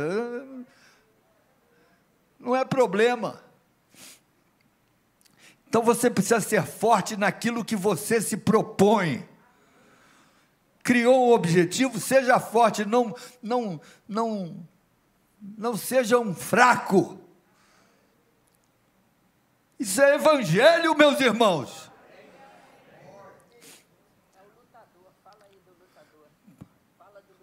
[2.43, 3.41] não é problema.
[5.67, 9.27] Então você precisa ser forte naquilo que você se propõe.
[10.83, 14.67] Criou um objetivo, seja forte, não não não
[15.41, 17.17] não seja um fraco.
[19.79, 21.89] Isso é evangelho, meus irmãos.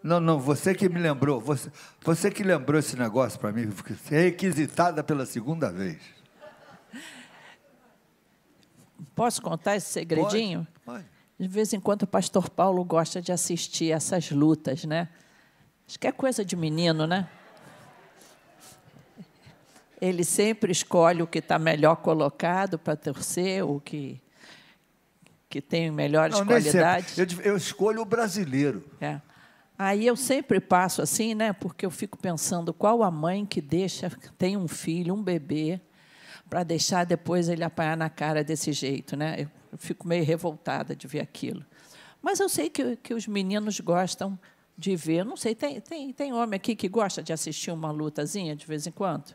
[0.03, 1.71] Não, não, você que me lembrou, você,
[2.03, 3.71] você que lembrou esse negócio para mim,
[4.11, 5.99] é requisitada pela segunda vez.
[9.15, 10.67] Posso contar esse segredinho?
[10.85, 11.21] Pode, pode.
[11.39, 15.09] De vez em quando o pastor Paulo gosta de assistir essas lutas, né?
[15.87, 17.29] Acho que é coisa de menino, né?
[20.01, 24.21] Ele sempre escolhe o que está melhor colocado para torcer, o que,
[25.49, 27.19] que tem melhores não, qualidades.
[27.19, 28.83] Eu, eu escolho o brasileiro.
[29.01, 29.21] É.
[29.83, 31.55] Aí eu sempre passo assim, né?
[31.55, 35.81] Porque eu fico pensando qual a mãe que deixa, tem um filho, um bebê,
[36.51, 39.49] para deixar depois ele apanhar na cara desse jeito, né?
[39.73, 41.64] Eu fico meio revoltada de ver aquilo.
[42.21, 44.38] Mas eu sei que, que os meninos gostam
[44.77, 45.25] de ver.
[45.25, 48.87] Não sei, tem, tem, tem homem aqui que gosta de assistir uma lutazinha de vez
[48.87, 49.35] em quando?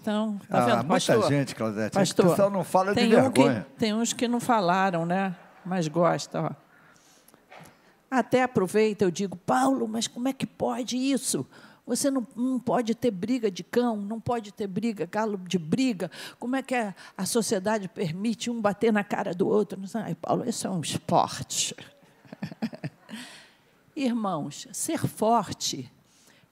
[0.00, 1.18] Então, tá ah, vendo, pastor?
[1.18, 1.92] Muita gente, Claudete.
[1.92, 3.66] Pastor, o pessoal não fala tem de um vergonha.
[3.74, 5.36] Que, tem uns que não falaram, né?
[5.66, 6.69] Mas gosta, ó.
[8.10, 11.46] Até aproveita, eu digo, Paulo, mas como é que pode isso?
[11.86, 16.10] Você não, não pode ter briga de cão, não pode ter briga, galo de briga.
[16.38, 19.80] Como é que a, a sociedade permite um bater na cara do outro?
[19.94, 21.74] Ai, Paulo, isso é um esporte.
[23.94, 25.90] Irmãos, ser forte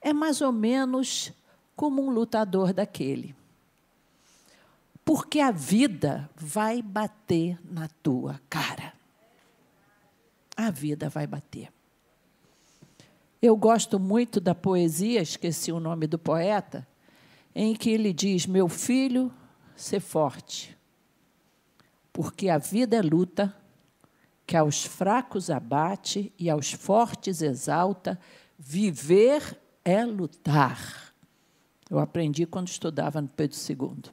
[0.01, 1.33] é mais ou menos
[1.75, 3.35] como um lutador daquele.
[5.05, 8.98] Porque a vida vai bater na tua cara
[10.59, 11.73] a vida vai bater.
[13.40, 16.87] Eu gosto muito da poesia, esqueci o nome do poeta,
[17.55, 19.33] em que ele diz: Meu filho,
[19.77, 20.77] ser forte,
[22.12, 23.55] porque a vida é luta,
[24.44, 28.18] que aos fracos abate e aos fortes exalta,
[28.59, 31.14] viver é lutar.
[31.88, 34.12] Eu aprendi quando estudava no Pedro II.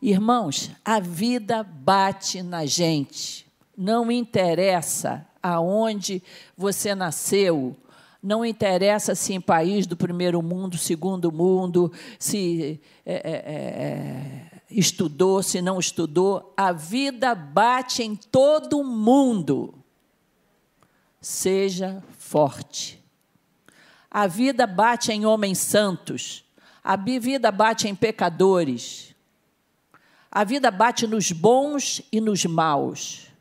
[0.00, 3.51] Irmãos, a vida bate na gente.
[3.82, 6.22] Não interessa aonde
[6.56, 7.76] você nasceu,
[8.22, 15.42] não interessa se em país do primeiro mundo, segundo mundo, se é, é, é, estudou,
[15.42, 19.74] se não estudou, a vida bate em todo mundo.
[21.20, 23.02] Seja forte.
[24.08, 26.44] A vida bate em homens santos,
[26.84, 29.12] a vida bate em pecadores,
[30.30, 33.31] a vida bate nos bons e nos maus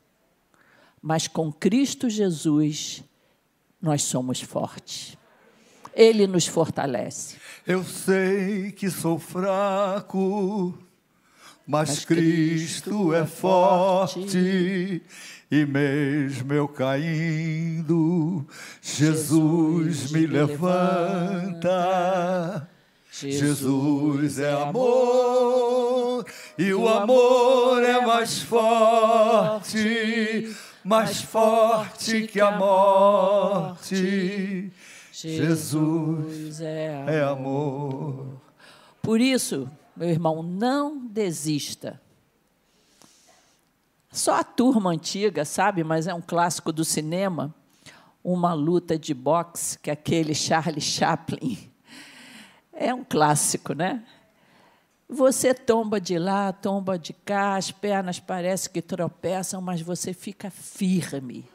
[1.01, 3.03] mas com Cristo Jesus
[3.81, 5.17] nós somos fortes.
[5.93, 7.37] Ele nos fortalece.
[7.65, 10.77] Eu sei que sou fraco,
[11.67, 14.19] mas, mas Cristo, Cristo, é, é forte.
[14.19, 15.01] forte.
[15.51, 18.47] E mesmo eu caindo,
[18.81, 21.77] Jesus, Jesus me levanta.
[23.11, 26.25] Jesus é amor,
[26.57, 30.49] e o amor é mais forte
[30.83, 33.91] mais forte que a morte.
[35.11, 37.09] Jesus é amor.
[37.09, 38.41] é amor.
[39.01, 42.01] Por isso, meu irmão, não desista.
[44.11, 47.53] Só a turma antiga, sabe, mas é um clássico do cinema,
[48.23, 51.71] uma luta de boxe que aquele Charlie Chaplin.
[52.73, 54.03] É um clássico, né?
[55.13, 60.49] Você tomba de lá, tomba de cá, as pernas parecem que tropeçam, mas você fica
[60.49, 61.45] firme.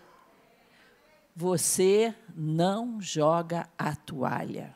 [1.34, 4.74] Você não joga a toalha.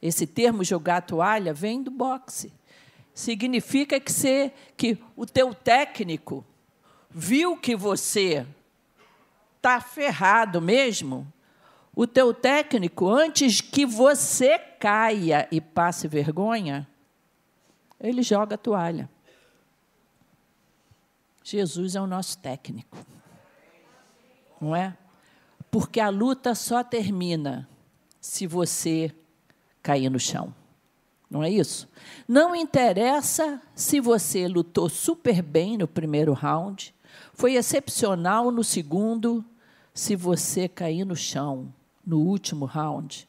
[0.00, 2.52] Esse termo jogar a toalha vem do boxe.
[3.12, 6.44] Significa que, você, que o teu técnico
[7.10, 8.46] viu que você
[9.56, 11.26] está ferrado mesmo,
[11.92, 16.86] o teu técnico, antes que você caia e passe vergonha,
[18.00, 19.08] ele joga a toalha.
[21.42, 22.96] Jesus é o nosso técnico.
[24.60, 24.96] Não é?
[25.70, 27.68] Porque a luta só termina
[28.20, 29.14] se você
[29.82, 30.52] cair no chão.
[31.30, 31.88] Não é isso?
[32.26, 36.94] Não interessa se você lutou super bem no primeiro round,
[37.32, 39.44] foi excepcional no segundo,
[39.92, 41.72] se você cair no chão
[42.04, 43.28] no último round,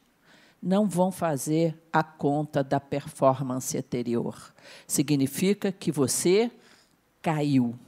[0.62, 4.52] não vão fazer a conta da performance anterior.
[4.86, 6.50] Significa que você
[7.22, 7.78] caiu.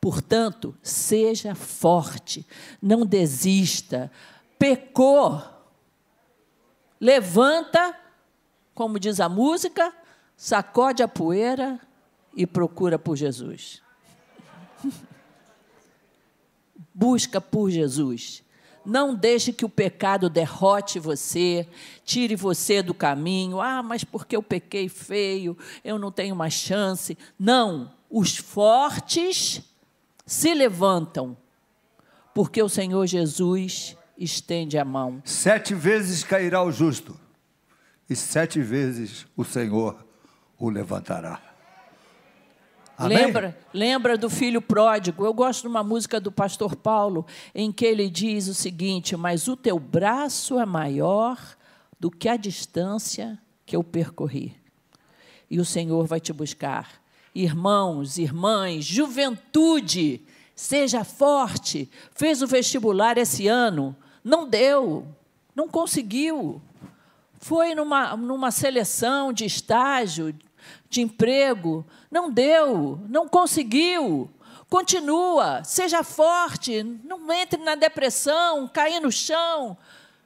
[0.00, 2.46] Portanto, seja forte,
[2.80, 4.10] não desista.
[4.58, 5.40] Pecou,
[7.00, 7.96] levanta,
[8.74, 9.92] como diz a música,
[10.36, 11.78] sacode a poeira
[12.34, 13.82] e procura por Jesus.
[16.94, 18.42] Busca por Jesus.
[18.84, 21.66] Não deixe que o pecado derrote você,
[22.04, 23.60] tire você do caminho.
[23.60, 27.16] Ah, mas porque eu pequei feio, eu não tenho mais chance.
[27.38, 29.62] Não, os fortes
[30.26, 31.36] se levantam,
[32.34, 35.22] porque o Senhor Jesus estende a mão.
[35.24, 37.18] Sete vezes cairá o justo,
[38.08, 40.04] e sete vezes o Senhor
[40.58, 41.51] o levantará.
[42.98, 45.24] Lembra, lembra do filho pródigo?
[45.24, 49.48] Eu gosto de uma música do pastor Paulo em que ele diz o seguinte: Mas
[49.48, 51.38] o teu braço é maior
[51.98, 54.54] do que a distância que eu percorri.
[55.50, 57.02] E o Senhor vai te buscar.
[57.34, 60.22] Irmãos, irmãs, juventude,
[60.54, 61.90] seja forte.
[62.14, 65.06] Fez o vestibular esse ano, não deu,
[65.54, 66.60] não conseguiu.
[67.38, 70.34] Foi numa, numa seleção de estágio,
[70.88, 74.30] de emprego, não deu, não conseguiu.
[74.68, 79.76] Continua, seja forte, não entre na depressão, cair no chão.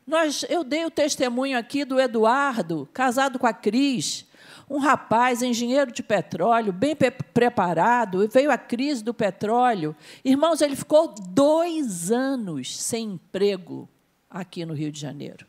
[0.06, 4.24] Nós, eu dei o testemunho aqui do Eduardo, casado com a Cris,
[4.70, 9.96] um rapaz, engenheiro de petróleo, bem preparado, veio a crise do petróleo.
[10.24, 13.88] Irmãos, ele ficou dois anos sem emprego
[14.30, 15.46] aqui no Rio de Janeiro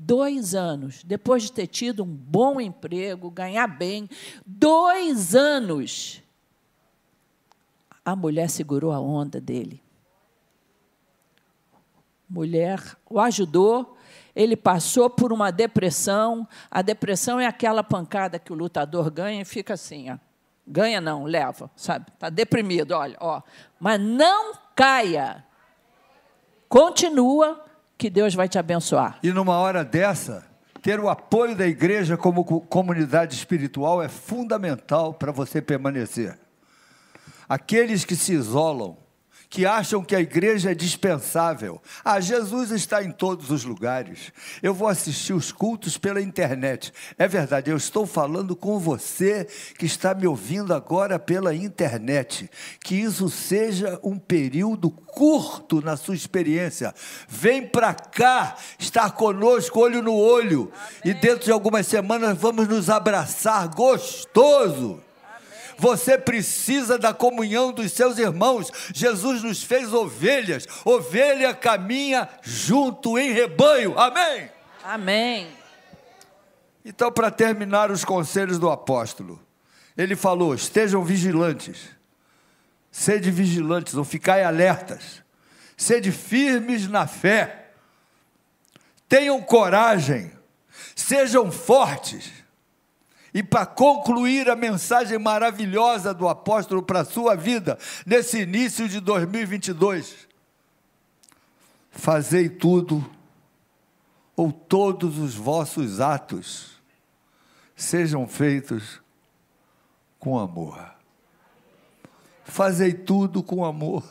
[0.00, 4.08] dois anos, depois de ter tido um bom emprego, ganhar bem,
[4.46, 6.22] dois anos,
[8.04, 9.82] a mulher segurou a onda dele.
[12.30, 12.80] Mulher
[13.10, 13.96] o ajudou,
[14.36, 16.46] ele passou por uma depressão.
[16.70, 20.18] A depressão é aquela pancada que o lutador ganha e fica assim, ó.
[20.64, 22.06] Ganha não, leva, sabe?
[22.12, 23.42] Está deprimido, olha, ó.
[23.80, 25.44] Mas não caia.
[26.68, 27.67] Continua
[27.98, 29.18] que Deus vai te abençoar.
[29.22, 30.46] E numa hora dessa,
[30.80, 36.38] ter o apoio da igreja como comunidade espiritual é fundamental para você permanecer.
[37.48, 38.96] Aqueles que se isolam,
[39.50, 41.80] que acham que a igreja é dispensável.
[42.04, 44.32] Ah, Jesus está em todos os lugares.
[44.62, 46.92] Eu vou assistir os cultos pela internet.
[47.16, 49.46] É verdade, eu estou falando com você
[49.78, 52.50] que está me ouvindo agora pela internet.
[52.84, 56.94] Que isso seja um período curto na sua experiência.
[57.26, 60.70] Vem para cá, estar conosco olho no olho.
[60.72, 61.00] Amém.
[61.06, 65.07] E dentro de algumas semanas vamos nos abraçar gostoso.
[65.78, 68.70] Você precisa da comunhão dos seus irmãos.
[68.92, 70.66] Jesus nos fez ovelhas.
[70.84, 73.96] Ovelha caminha junto em rebanho.
[73.96, 74.50] Amém?
[74.82, 75.48] Amém.
[76.84, 79.40] Então, para terminar os conselhos do apóstolo,
[79.96, 81.90] ele falou: estejam vigilantes,
[82.90, 85.22] sede vigilantes ou ficai alertas,
[85.76, 87.70] sede firmes na fé,
[89.08, 90.32] tenham coragem,
[90.96, 92.37] sejam fortes
[93.38, 98.98] e para concluir a mensagem maravilhosa do apóstolo para a sua vida, nesse início de
[98.98, 100.26] 2022,
[101.88, 103.08] fazei tudo,
[104.34, 106.80] ou todos os vossos atos,
[107.76, 109.00] sejam feitos
[110.18, 110.96] com amor.
[112.42, 114.02] Fazei tudo com amor.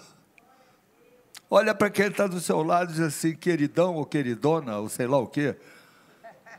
[1.49, 5.05] Olha para quem está do seu lado e diz assim, queridão ou queridona, ou sei
[5.05, 5.57] lá o quê.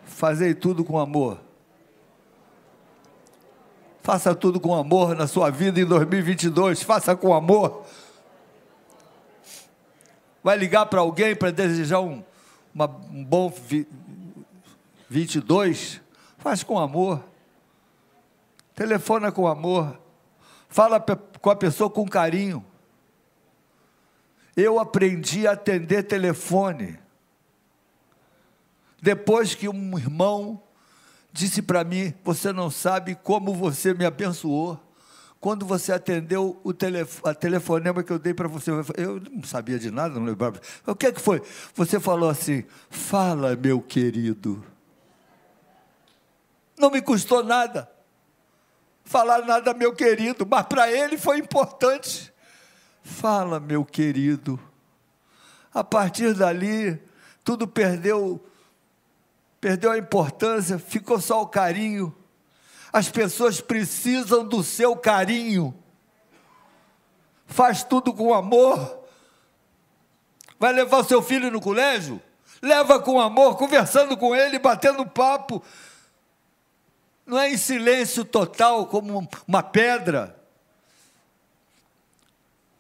[0.05, 1.48] Fazei tudo com amor.
[4.09, 6.83] Faça tudo com amor na sua vida em 2022.
[6.83, 7.85] Faça com amor.
[10.43, 12.25] Vai ligar para alguém para desejar um,
[12.75, 13.87] uma, um bom vi,
[15.11, 16.01] 22?
[16.39, 17.23] Faz com amor.
[18.75, 20.01] Telefona com amor.
[20.71, 22.65] Fala com a pessoa com carinho.
[24.57, 26.99] Eu aprendi a atender telefone.
[29.03, 30.63] Depois que um irmão
[31.33, 34.81] disse para mim: Você não sabe como você me abençoou.
[35.41, 39.79] Quando você atendeu o telef a telefonema que eu dei para você, eu não sabia
[39.79, 40.61] de nada, não lembrava.
[40.85, 41.41] O que, é que foi?
[41.74, 44.64] Você falou assim: Fala, meu querido.
[46.76, 47.89] Não me custou nada
[49.09, 52.33] falar nada, meu querido, mas para ele foi importante.
[53.03, 54.61] Fala, meu querido.
[55.72, 57.01] A partir dali,
[57.43, 58.45] tudo perdeu
[59.61, 62.15] perdeu a importância, ficou só o carinho.
[62.93, 65.75] As pessoas precisam do seu carinho.
[67.47, 69.05] Faz tudo com amor.
[70.59, 72.21] Vai levar seu filho no colégio?
[72.61, 75.63] Leva com amor, conversando com ele, batendo papo.
[77.25, 80.38] Não é em silêncio total, como uma pedra.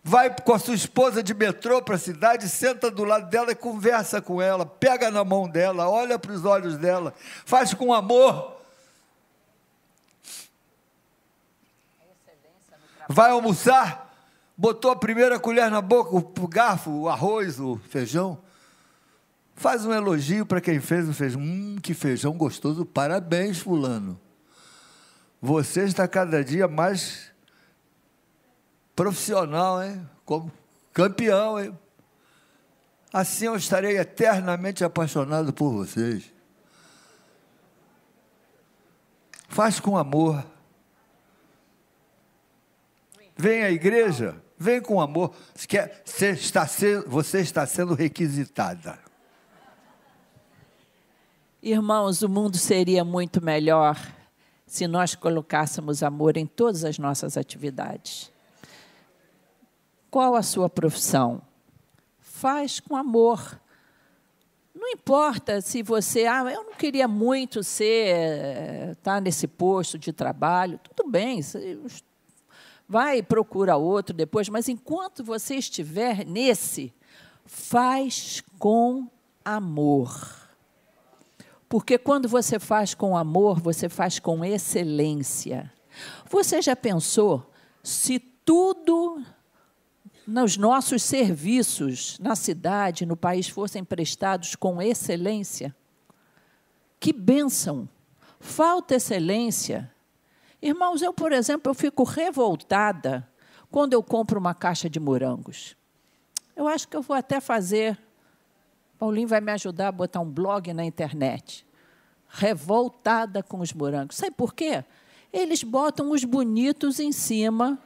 [0.08, 3.54] Vai com a sua esposa de metrô para a cidade, senta do lado dela e
[3.54, 7.12] conversa com ela, pega na mão dela, olha para os olhos dela,
[7.44, 8.56] faz com amor.
[13.06, 14.10] Vai almoçar,
[14.56, 18.38] botou a primeira colher na boca, o garfo, o arroz, o feijão.
[19.56, 21.38] Faz um elogio para quem fez o feijão.
[21.38, 24.18] Hum, que feijão gostoso, parabéns, Fulano.
[25.38, 27.30] Você está cada dia mais
[28.98, 30.04] profissional, hein?
[30.24, 30.50] Como
[30.92, 31.78] campeão, hein?
[33.12, 36.32] Assim eu estarei eternamente apaixonado por vocês.
[39.48, 40.44] Faz com amor.
[43.36, 45.32] Vem à igreja, vem com amor.
[45.54, 48.98] Você está sendo, você está sendo requisitada.
[51.62, 53.96] Irmãos, o mundo seria muito melhor
[54.66, 58.36] se nós colocássemos amor em todas as nossas atividades.
[60.10, 61.42] Qual a sua profissão?
[62.18, 63.60] Faz com amor.
[64.74, 70.12] Não importa se você, ah, eu não queria muito ser, estar tá nesse posto de
[70.12, 71.40] trabalho, tudo bem,
[72.88, 76.94] vai procura outro depois, mas enquanto você estiver nesse,
[77.44, 79.08] faz com
[79.44, 80.48] amor.
[81.68, 85.70] Porque quando você faz com amor, você faz com excelência.
[86.30, 87.50] Você já pensou
[87.82, 89.22] se tudo
[90.28, 95.74] nos nossos serviços na cidade, no país, fossem prestados com excelência?
[97.00, 97.88] Que bênção!
[98.38, 99.90] Falta excelência.
[100.60, 103.26] Irmãos, eu, por exemplo, eu fico revoltada
[103.70, 105.74] quando eu compro uma caixa de morangos.
[106.54, 107.98] Eu acho que eu vou até fazer
[108.98, 111.64] Paulinho vai me ajudar a botar um blog na internet.
[112.28, 114.16] Revoltada com os morangos.
[114.16, 114.84] Sabe por quê?
[115.32, 117.78] Eles botam os bonitos em cima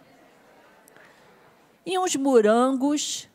[1.85, 3.29] e uns morangos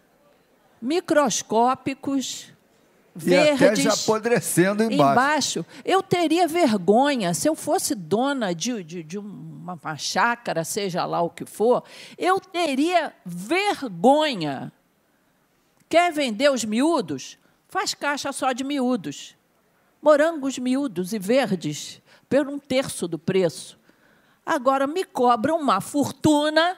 [0.81, 2.53] microscópicos,
[3.15, 3.61] verdes.
[3.61, 5.11] E até já apodrecendo embaixo.
[5.59, 5.65] embaixo.
[5.83, 11.21] Eu teria vergonha, se eu fosse dona de, de, de uma, uma chácara, seja lá
[11.21, 11.83] o que for,
[12.17, 14.71] eu teria vergonha.
[15.89, 17.37] Quer vender os miúdos?
[17.67, 19.35] Faz caixa só de miúdos.
[20.01, 23.79] Morangos miúdos e verdes, por um terço do preço.
[24.45, 26.77] Agora me cobram uma fortuna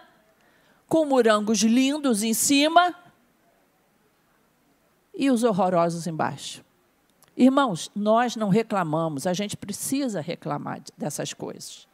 [0.89, 2.95] com morangos lindos em cima
[5.13, 6.65] e os horrorosos embaixo.
[7.37, 11.87] Irmãos, nós não reclamamos, a gente precisa reclamar dessas coisas.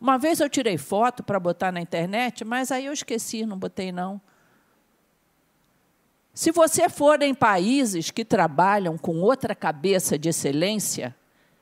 [0.00, 3.92] Uma vez eu tirei foto para botar na internet, mas aí eu esqueci, não botei
[3.92, 4.20] não.
[6.34, 11.14] Se você for em países que trabalham com outra cabeça de excelência,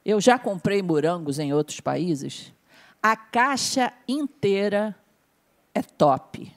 [0.04, 2.52] eu já comprei morangos em outros países,
[3.02, 4.94] a caixa inteira
[5.76, 6.50] é top.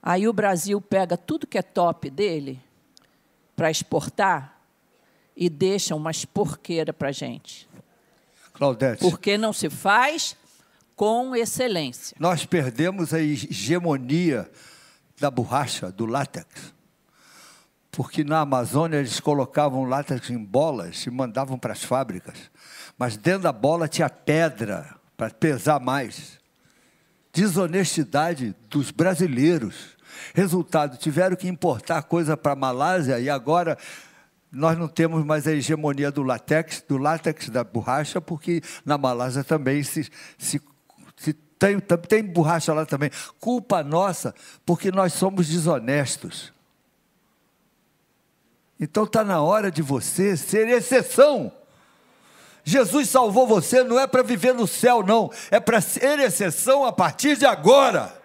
[0.00, 2.60] Aí o Brasil pega tudo que é top dele
[3.56, 4.60] para exportar
[5.36, 7.68] e deixa umas porqueira para a gente.
[8.52, 9.00] Claudete.
[9.00, 10.36] Porque não se faz
[10.94, 12.16] com excelência.
[12.20, 14.48] Nós perdemos a hegemonia
[15.18, 16.72] da borracha, do látex.
[17.90, 22.50] Porque na Amazônia eles colocavam látex em bolas e mandavam para as fábricas.
[22.96, 26.38] Mas dentro da bola tinha pedra para pesar mais.
[27.36, 29.94] Desonestidade dos brasileiros.
[30.32, 33.76] Resultado, tiveram que importar coisa para a Malásia e agora
[34.50, 39.44] nós não temos mais a hegemonia do látex, do látex da borracha, porque na Malásia
[39.44, 40.58] também se, se,
[41.14, 43.10] se tem, tem borracha lá também.
[43.38, 44.34] Culpa nossa,
[44.64, 46.54] porque nós somos desonestos.
[48.80, 51.52] Então está na hora de você ser exceção.
[52.68, 56.90] Jesus salvou você não é para viver no céu, não, é para ser exceção a
[56.92, 58.20] partir de agora.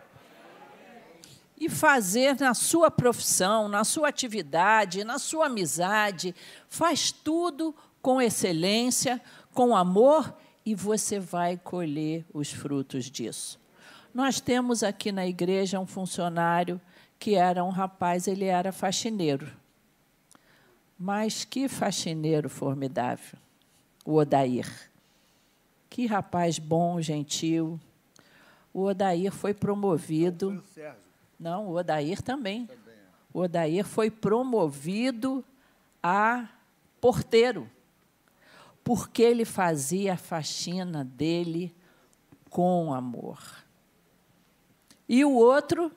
[1.59, 6.33] E fazer na sua profissão, na sua atividade, na sua amizade,
[6.67, 9.21] faz tudo com excelência,
[9.53, 10.35] com amor
[10.65, 13.59] e você vai colher os frutos disso.
[14.11, 16.81] Nós temos aqui na igreja um funcionário
[17.19, 19.47] que era um rapaz, ele era faxineiro.
[20.97, 23.37] Mas que faxineiro formidável,
[24.05, 24.89] o Odair.
[25.89, 27.79] Que rapaz bom, gentil.
[28.73, 30.63] O Odair foi promovido.
[31.39, 32.69] Não, o Odair também.
[33.33, 35.43] O Odair foi promovido
[36.01, 36.47] a
[36.99, 37.69] porteiro,
[38.83, 41.75] porque ele fazia a faxina dele
[42.49, 43.39] com amor.
[45.07, 45.91] E o outro,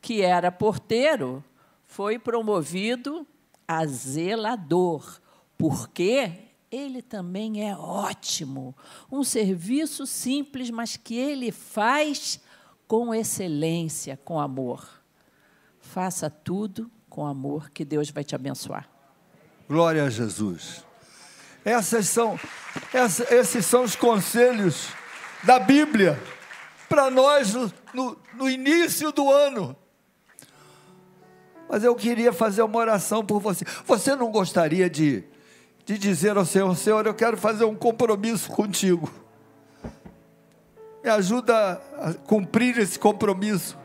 [0.00, 1.42] que era porteiro,
[1.86, 3.26] foi promovido
[3.66, 5.20] a zelador,
[5.56, 8.74] porque ele também é ótimo.
[9.10, 12.40] Um serviço simples, mas que ele faz
[12.88, 14.88] com excelência, com amor.
[15.78, 18.88] Faça tudo com amor, que Deus vai te abençoar.
[19.68, 20.82] Glória a Jesus.
[21.62, 22.40] Essas são,
[22.92, 24.88] essa, esses são os conselhos
[25.44, 26.18] da Bíblia
[26.88, 29.76] para nós no, no, no início do ano.
[31.68, 33.64] Mas eu queria fazer uma oração por você.
[33.86, 35.24] Você não gostaria de,
[35.84, 39.12] de dizer ao Senhor: Senhor, eu quero fazer um compromisso contigo.
[41.02, 43.76] Me ajuda a cumprir esse compromisso.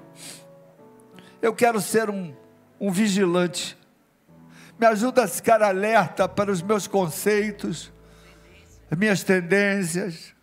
[1.42, 2.34] Eu quero ser um,
[2.80, 3.78] um vigilante.
[4.80, 7.92] Me ajuda a ficar alerta para os meus conceitos,
[8.92, 10.36] as minhas tendências,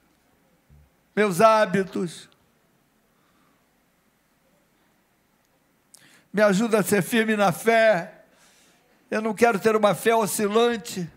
[1.15, 2.29] meus hábitos.
[6.35, 8.25] me ajuda a ser firme na fé.
[9.09, 11.09] Eu não quero ter uma fé oscilante.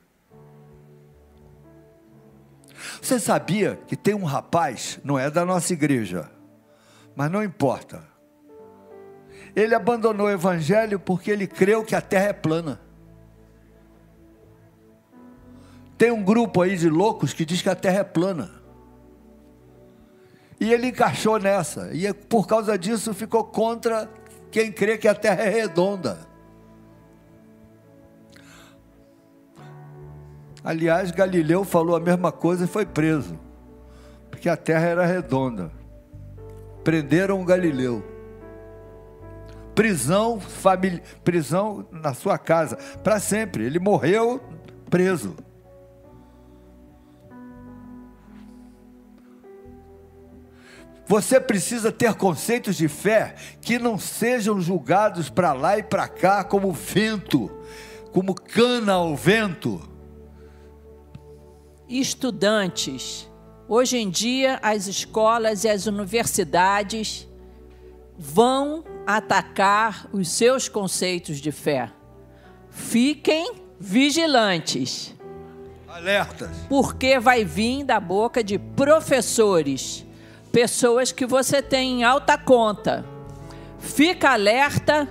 [3.02, 6.30] Você sabia que tem um rapaz, não é da nossa igreja,
[7.16, 8.04] mas não importa.
[9.56, 12.80] Ele abandonou o evangelho porque ele creu que a terra é plana.
[15.98, 18.52] Tem um grupo aí de loucos que diz que a terra é plana.
[20.60, 24.10] E ele encaixou nessa, e por causa disso ficou contra
[24.52, 26.27] quem crê que a terra é redonda.
[30.68, 33.40] Aliás, Galileu falou a mesma coisa e foi preso,
[34.30, 35.72] porque a terra era redonda.
[36.84, 38.04] Prenderam Galileu.
[39.74, 43.64] Prisão, família, prisão na sua casa, para sempre.
[43.64, 44.42] Ele morreu
[44.90, 45.38] preso.
[51.06, 56.44] Você precisa ter conceitos de fé que não sejam julgados para lá e para cá
[56.44, 57.50] como vento,
[58.12, 59.96] como cana ao vento.
[61.90, 63.30] Estudantes,
[63.66, 67.26] hoje em dia as escolas e as universidades
[68.18, 71.90] vão atacar os seus conceitos de fé.
[72.70, 75.16] Fiquem vigilantes.
[75.88, 76.50] Alertas.
[76.68, 80.06] Porque vai vir da boca de professores
[80.52, 83.06] pessoas que você tem em alta conta.
[83.80, 85.08] Fica alerta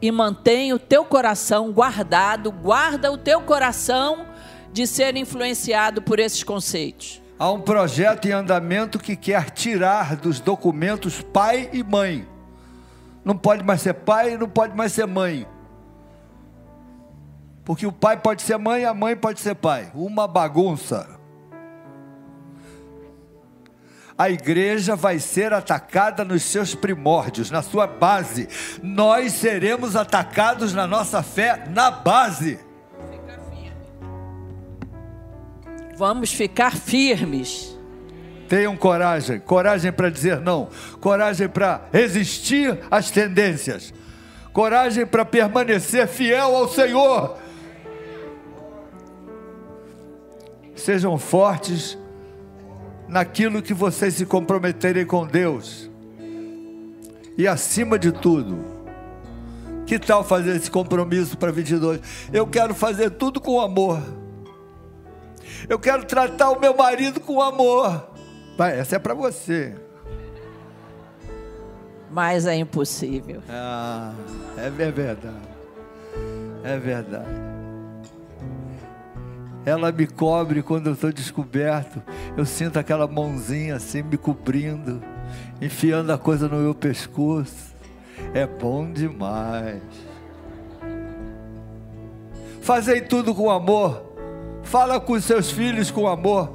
[0.00, 4.31] e mantém o teu coração guardado, guarda o teu coração
[4.72, 7.22] de ser influenciado por esses conceitos.
[7.38, 12.26] Há um projeto em andamento que quer tirar dos documentos pai e mãe.
[13.24, 15.46] Não pode mais ser pai, não pode mais ser mãe.
[17.64, 19.90] Porque o pai pode ser mãe, a mãe pode ser pai.
[19.94, 21.20] Uma bagunça
[24.16, 28.48] a igreja vai ser atacada nos seus primórdios, na sua base.
[28.82, 32.60] Nós seremos atacados na nossa fé na base.
[35.96, 37.76] Vamos ficar firmes.
[38.48, 40.68] Tenham coragem, coragem para dizer não,
[41.00, 43.94] coragem para resistir às tendências,
[44.52, 47.38] coragem para permanecer fiel ao Senhor.
[50.74, 51.96] Sejam fortes
[53.08, 55.90] naquilo que vocês se comprometerem com Deus.
[57.38, 58.62] E acima de tudo,
[59.86, 62.00] que tal fazer esse compromisso para 22?
[62.32, 64.21] Eu quero fazer tudo com amor.
[65.68, 68.08] Eu quero tratar o meu marido com amor.
[68.56, 69.74] Vai, essa é para você.
[72.10, 73.42] mas é impossível.
[73.48, 74.12] Ah,
[74.58, 75.20] é verdade.
[76.62, 77.40] É verdade.
[79.64, 82.02] Ela me cobre quando eu estou descoberto.
[82.36, 85.02] Eu sinto aquela mãozinha assim me cobrindo,
[85.60, 87.72] enfiando a coisa no meu pescoço.
[88.34, 89.80] É bom demais.
[92.60, 94.11] Fazei tudo com amor.
[94.62, 96.52] Fala com seus filhos com amor.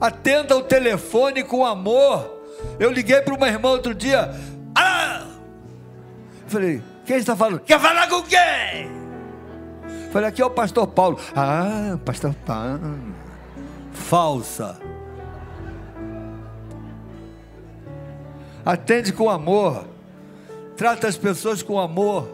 [0.00, 2.32] Atenda o telefone com amor.
[2.78, 4.30] Eu liguei para uma irmã outro dia.
[4.74, 5.26] Ah!
[6.46, 7.60] Falei, quem está falando?
[7.60, 8.90] Quer falar com quem?
[10.12, 11.18] Falei, aqui é o pastor Paulo.
[11.34, 12.80] Ah, pastor Paulo.
[13.92, 14.78] Falsa.
[18.64, 19.86] Atende com amor.
[20.76, 22.28] Trata as pessoas com amor.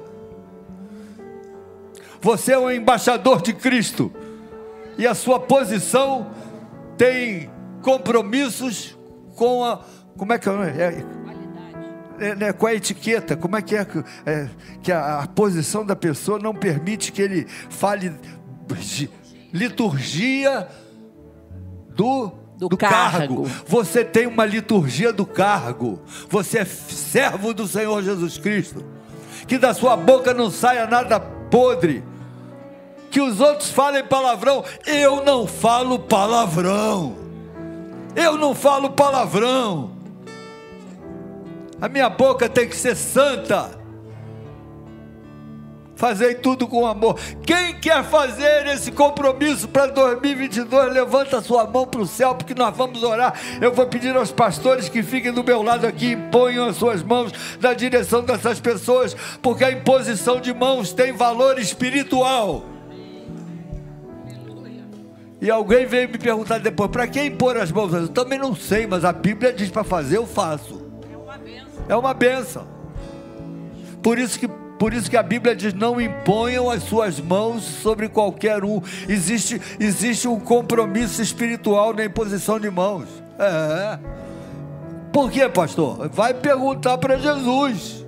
[2.21, 4.13] Você é um embaixador de Cristo.
[4.99, 6.31] E a sua posição
[6.97, 7.51] tem
[7.83, 8.97] compromissos
[9.37, 9.85] com a.
[10.17, 10.53] Como é que é?
[10.53, 11.23] é
[12.21, 13.87] é, né, com a etiqueta, como é que é,
[14.25, 14.49] é
[14.81, 18.13] que a, a, posição da pessoa não permite que ele fale
[18.79, 19.11] de
[19.53, 20.69] liturgia
[21.97, 23.43] do, do, do cargo.
[23.43, 23.65] cargo.
[23.67, 26.01] Você tem uma liturgia do cargo.
[26.29, 28.85] Você é servo do Senhor Jesus Cristo.
[29.47, 32.05] Que da sua boca não saia nada podre.
[33.13, 34.65] Que os outros falem palavrão.
[34.85, 37.15] Eu não falo palavrão.
[38.17, 39.93] Eu não falo palavrão.
[41.79, 43.83] A minha boca tem que ser santa.
[45.95, 47.17] Fazei tudo com amor.
[47.47, 52.55] Quem quer fazer esse compromisso para 2022, levanta a sua mão para o céu, porque
[52.55, 53.35] nós vamos orar.
[53.61, 57.31] Eu vou pedir aos pastores que fiquem do meu lado aqui, imponham as suas mãos
[57.61, 62.65] na direção dessas pessoas, porque a imposição de mãos tem valor espiritual.
[65.43, 67.93] E alguém veio me perguntar depois: para quem impor as mãos?
[67.93, 70.81] Eu também não sei, mas a Bíblia diz para fazer, eu faço.
[71.89, 72.65] É uma benção.
[74.01, 74.47] Por isso que
[74.79, 78.81] por isso que a Bíblia diz: não imponham as suas mãos sobre qualquer um.
[79.09, 83.09] Existe, existe um compromisso espiritual na imposição de mãos.
[83.37, 83.99] É.
[85.13, 86.09] Por quê, pastor?
[86.09, 88.07] Vai perguntar para Jesus.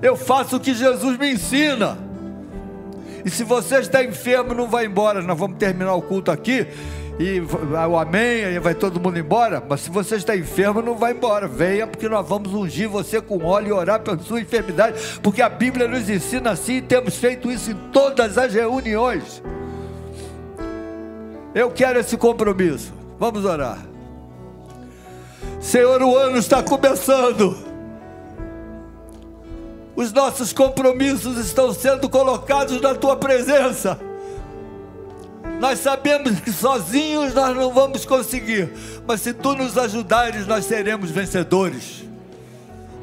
[0.00, 2.07] Eu faço o que Jesus me ensina.
[3.24, 5.22] E se você está enfermo, não vai embora.
[5.22, 6.66] Nós vamos terminar o culto aqui
[7.18, 9.62] e o amém, aí vai todo mundo embora.
[9.68, 11.48] Mas se você está enfermo, não vai embora.
[11.48, 15.48] Venha, porque nós vamos ungir você com óleo e orar pela sua enfermidade, porque a
[15.48, 19.42] Bíblia nos ensina assim e temos feito isso em todas as reuniões.
[21.54, 22.92] Eu quero esse compromisso.
[23.18, 23.78] Vamos orar.
[25.60, 27.67] Senhor, o ano está começando.
[29.98, 33.98] Os nossos compromissos estão sendo colocados na tua presença.
[35.58, 38.72] Nós sabemos que sozinhos nós não vamos conseguir,
[39.04, 42.04] mas se tu nos ajudares, nós seremos vencedores.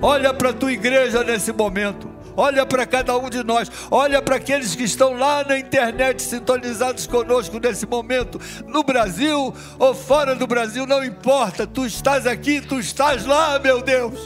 [0.01, 2.09] Olha para a tua igreja nesse momento.
[2.37, 7.07] Olha para cada um de nós, olha para aqueles que estão lá na internet sintonizados
[7.07, 12.79] conosco nesse momento, no Brasil ou fora do Brasil, não importa, tu estás aqui, tu
[12.79, 14.19] estás lá, meu Deus.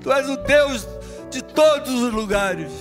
[0.00, 0.97] Tu és o Deus
[1.30, 2.72] de todos os lugares.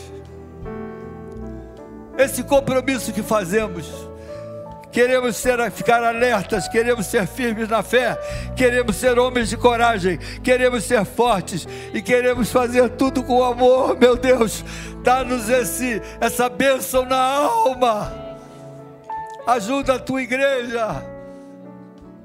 [2.18, 4.08] Esse compromisso que fazemos
[4.98, 8.18] queremos ser, ficar alertas, queremos ser firmes na fé,
[8.56, 14.16] queremos ser homens de coragem, queremos ser fortes e queremos fazer tudo com amor, meu
[14.16, 14.66] Deus.
[15.04, 18.12] Dá-nos esse essa bênção na alma.
[19.46, 21.04] Ajuda a tua igreja.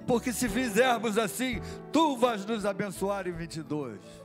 [0.07, 1.61] Porque se fizermos assim,
[1.93, 4.22] tu vais nos abençoar em 22.